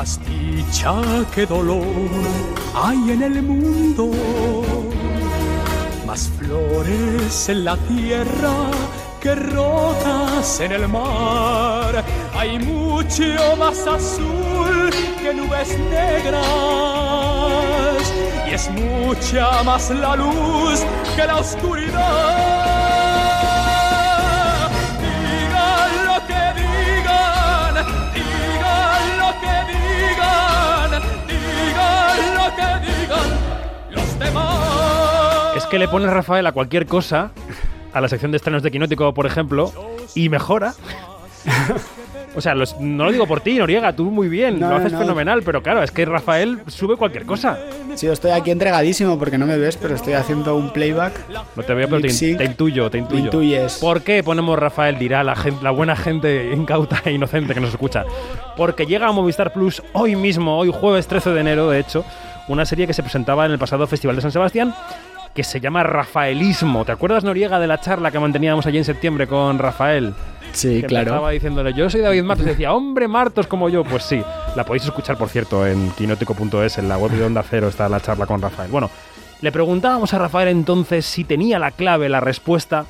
[0.00, 0.94] Más dicha
[1.34, 1.84] que dolor
[2.74, 4.10] hay en el mundo,
[6.06, 8.70] más flores en la tierra
[9.20, 12.02] que rocas en el mar.
[12.34, 14.88] Hay mucho más azul
[15.20, 16.40] que nubes negras
[18.48, 20.80] y es mucha más la luz
[21.14, 22.79] que la oscuridad.
[35.70, 37.30] Que le pone Rafael a cualquier cosa,
[37.92, 39.72] a la sección de estrenos de Quinótico, por ejemplo,
[40.14, 40.74] y mejora.
[42.36, 44.92] O sea, los- no lo digo por ti, Noriega, tú muy bien, No, lo haces
[44.92, 45.00] no.
[45.00, 47.58] fenomenal, pero claro, es que Rafael sube cualquier cosa.
[47.96, 51.12] Sí, yo estoy aquí entregadísimo porque no me ves, pero estoy haciendo un playback.
[51.56, 53.24] No te veo, pero te intuyo, te intuyo.
[53.24, 53.78] intuyes.
[53.78, 54.96] ¿Por qué ponemos Rafael?
[54.96, 58.04] Dirá la, gente, la buena gente incauta e inocente que nos escucha.
[58.56, 62.04] Porque llega a Movistar Plus hoy mismo, hoy jueves 13 de enero, de hecho,
[62.46, 64.72] una serie que se presentaba en el pasado Festival de San Sebastián
[65.34, 66.84] que se llama Rafaelismo.
[66.84, 70.12] ¿Te acuerdas, Noriega, de la charla que manteníamos allí en septiembre con Rafael?
[70.52, 71.10] Sí, que claro.
[71.12, 72.46] Estaba diciéndole, yo soy David Martos.
[72.46, 73.84] Y decía, hombre, Martos como yo.
[73.84, 74.20] Pues sí,
[74.56, 78.00] la podéis escuchar, por cierto, en quinótico.es, en la web de Onda Cero está la
[78.00, 78.70] charla con Rafael.
[78.70, 78.90] Bueno,
[79.42, 82.84] Le preguntábamos a Rafael entonces si tenía la clave, la respuesta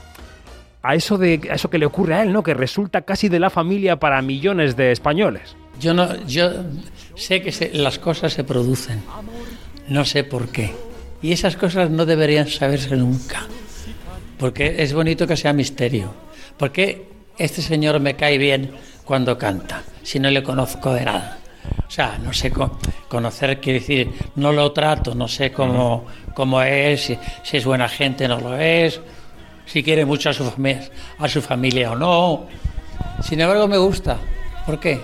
[0.82, 2.42] a eso, de, a eso que le ocurre a él, ¿no?
[2.42, 5.54] Que resulta casi de la familia para millones de españoles.
[5.78, 6.50] Yo no, yo
[7.14, 9.00] sé que se- las cosas se producen,
[9.88, 10.74] no sé por qué.
[11.22, 13.46] Y esas cosas no deberían saberse nunca,
[14.38, 16.12] porque es bonito que sea misterio.
[16.56, 17.06] ¿Por qué
[17.38, 18.70] este señor me cae bien
[19.04, 21.38] cuando canta, si no le conozco de nada?
[21.86, 26.62] O sea, no sé co- conocer, quiere decir, no lo trato, no sé cómo, cómo
[26.62, 29.00] es, si, si es buena gente, no lo es,
[29.66, 30.50] si quiere mucho a su,
[31.18, 32.46] a su familia o no.
[33.22, 34.16] Sin embargo, me gusta.
[34.64, 35.00] ¿Por qué?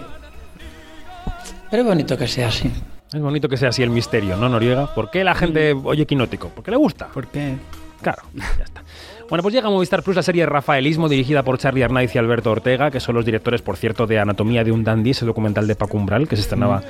[1.71, 2.71] Pero es bonito que sea así.
[3.17, 4.95] Es bonito que sea así el misterio, ¿no, Noriega?
[4.95, 6.51] ¿Por qué la gente oye Quinótico?
[6.55, 7.07] Porque le gusta.
[7.09, 7.55] ¿Por qué?
[8.03, 8.83] Claro, ya está.
[9.31, 12.51] Bueno, pues llega a Movistar Plus la serie Rafaelismo, dirigida por Charlie Arnaiz y Alberto
[12.51, 15.75] Ortega, que son los directores, por cierto, de Anatomía de un Dandy, ese documental de
[15.77, 16.83] Paco Umbral, que se estrenaba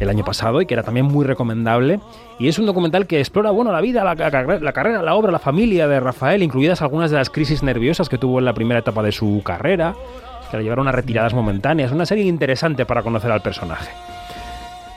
[0.00, 2.00] el año pasado y que era también muy recomendable.
[2.40, 5.30] Y es un documental que explora, bueno, la vida, la, la- la carrera, la obra,
[5.30, 8.80] la familia de Rafael, incluidas algunas de las crisis nerviosas que tuvo en la primera
[8.80, 9.94] etapa de su carrera,
[10.50, 11.92] que le llevaron a retiradas momentáneas.
[11.92, 13.90] Una serie interesante para conocer al personaje.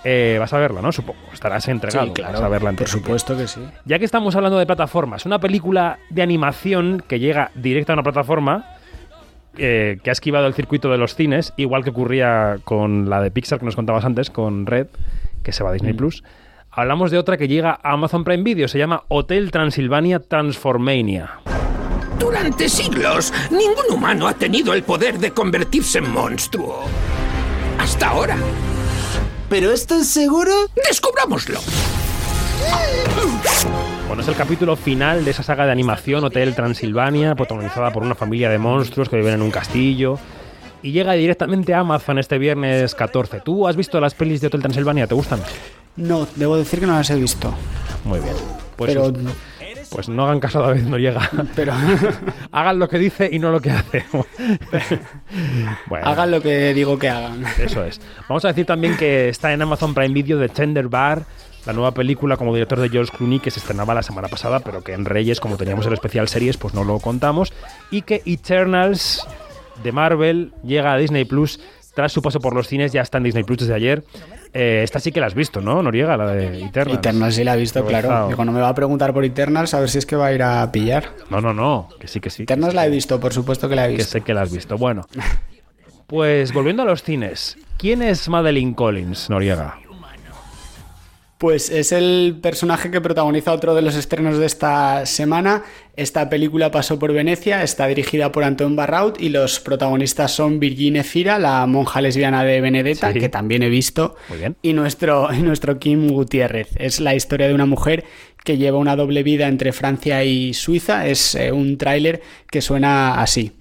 [0.04, 0.92] Eh, vas a verla, ¿no?
[0.92, 1.20] Supongo.
[1.32, 2.08] Estarás entregado.
[2.08, 3.62] Sí, claro, vas a verla por supuesto que sí.
[3.86, 8.04] Ya que estamos hablando de plataformas, una película de animación que llega directa a una
[8.04, 8.66] plataforma
[9.58, 13.30] eh, que ha esquivado el circuito de los cines, igual que ocurría con la de
[13.32, 14.88] Pixar que nos contabas antes, con Red,
[15.44, 16.24] que se va a Disney Plus.
[16.72, 21.40] Hablamos de otra que llega a Amazon Prime Video, se llama Hotel Transilvania Transformania.
[22.18, 26.86] Durante siglos, ningún humano ha tenido el poder de convertirse en monstruo.
[27.78, 28.38] Hasta ahora.
[29.50, 30.52] ¿Pero estás seguro?
[30.90, 31.60] Descubrámoslo.
[34.08, 38.16] Bueno, es el capítulo final de esa saga de animación Hotel Transilvania, protagonizada por una
[38.16, 40.18] familia de monstruos que viven en un castillo.
[40.82, 43.40] Y llega directamente a Amazon este viernes 14.
[43.42, 45.08] ¿Tú has visto las pelis de Hotel Transilvania?
[45.08, 45.42] ¿Te gustan?
[45.96, 47.54] No, debo decir que no las he visto.
[48.04, 48.36] Muy bien.
[48.76, 49.14] Pues, Pero-
[49.94, 51.30] pues no hagan caso a David Noriega.
[51.56, 51.74] Pero
[52.52, 54.06] hagan lo que dice y no lo que hace.
[55.86, 57.46] bueno, hagan lo que digo que hagan.
[57.60, 58.02] eso es.
[58.28, 61.24] Vamos a decir también que está en Amazon Prime Video The Tender Bar,
[61.68, 64.84] la nueva película como director de George Clooney que se estrenaba la semana pasada, pero
[64.84, 67.54] que en Reyes, como teníamos el especial series, pues no lo contamos.
[67.92, 69.28] Y que Eternals
[69.84, 71.60] de Marvel llega a Disney Plus
[71.94, 74.04] tras su paso por los cines, ya está en Disney Plus desde ayer.
[74.54, 76.16] Eh, esta sí que la has visto, ¿no, Noriega?
[76.18, 76.98] La de Eternals.
[77.00, 78.28] Eternals sí la he visto, claro.
[78.30, 80.34] Digo, no me va a preguntar por Eternals a ver si es que va a
[80.34, 81.06] ir a pillar.
[81.30, 82.44] No, no, no, que sí, que sí.
[82.44, 84.12] Eternals la he visto, por supuesto que la he Que visto.
[84.12, 84.78] sé que la has visto.
[84.78, 85.06] Bueno,
[86.08, 89.80] pues volviendo a los cines, ¿quién es Madeline Collins, Noriega?
[91.44, 95.64] Pues es el personaje que protagoniza otro de los estrenos de esta semana.
[95.98, 101.04] Esta película pasó por Venecia, está dirigida por Antoine Barrault y los protagonistas son Virginie
[101.04, 103.20] Fira, la monja lesbiana de Benedetta, Sí.
[103.20, 104.56] que también he visto, Muy bien.
[104.62, 106.70] y nuestro, nuestro Kim Gutiérrez.
[106.78, 108.06] Es la historia de una mujer
[108.46, 111.08] que lleva una doble vida entre Francia y Suiza.
[111.08, 113.52] Es eh, un tráiler que suena así.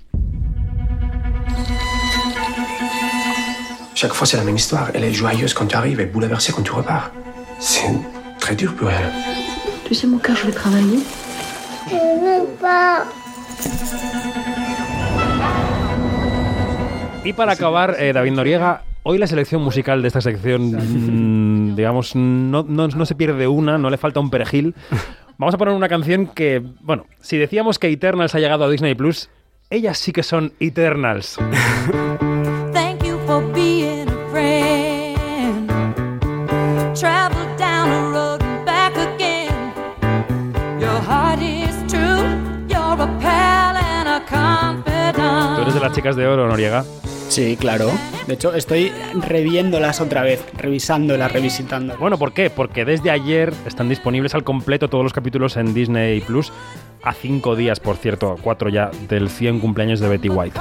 [3.96, 4.92] Chaque fois, c'est la même histoire.
[4.94, 7.10] Elle est joyeuse quand tu arrives et bouleversée quand tu repars.
[7.64, 7.94] C'est
[8.40, 9.10] très dur pour elle.
[9.84, 10.98] Tu sais, mon cœur, je vais travailler.
[11.88, 13.04] Je veux pas.
[17.24, 22.16] Y para acabar, eh, David Noriega, hoy la selección musical de esta sección, mm, digamos,
[22.16, 24.74] no, no- no se pierde una, no le falta un perejil.
[25.38, 28.94] Vamos a poner una canción que, bueno, si decíamos que Eternals ha llegado a Disney
[28.96, 29.28] Plus,
[29.70, 31.38] ellas sí que son Eternals.
[45.82, 46.84] las chicas de oro, Noriega.
[47.28, 47.90] Sí, claro.
[48.26, 51.98] De hecho, estoy reviéndolas otra vez, revisándolas, revisitándolas.
[51.98, 52.50] Bueno, ¿por qué?
[52.50, 56.52] Porque desde ayer están disponibles al completo todos los capítulos en Disney Plus.
[57.02, 60.60] A cinco días, por cierto, cuatro ya, del 100 cumpleaños de Betty White.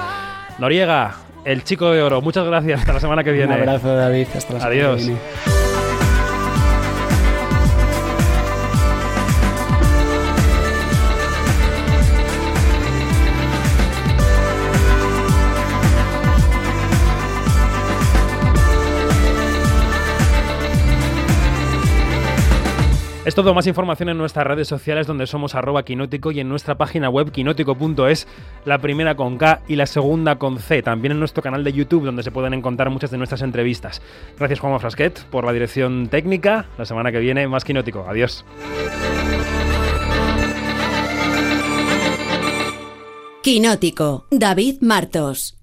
[0.58, 1.16] Noriega,
[1.46, 2.80] el chico de oro, muchas gracias.
[2.80, 3.54] Hasta la semana que viene.
[3.54, 4.28] Un abrazo, David.
[4.36, 5.71] Hasta la semana que Adiós.
[23.24, 26.80] Es todo, más información en nuestras redes sociales donde somos arroba quinótico y en nuestra
[26.80, 28.28] página web quinótico.es,
[28.66, 30.82] la primera con K y la segunda con C.
[30.82, 34.02] También en nuestro canal de YouTube donde se pueden encontrar muchas de nuestras entrevistas.
[34.40, 36.66] Gracias Juanma Frasquet por la dirección técnica.
[36.80, 38.08] La semana que viene más quinótico.
[38.10, 38.44] Adiós.
[43.44, 45.58] Quinótico, David Martos,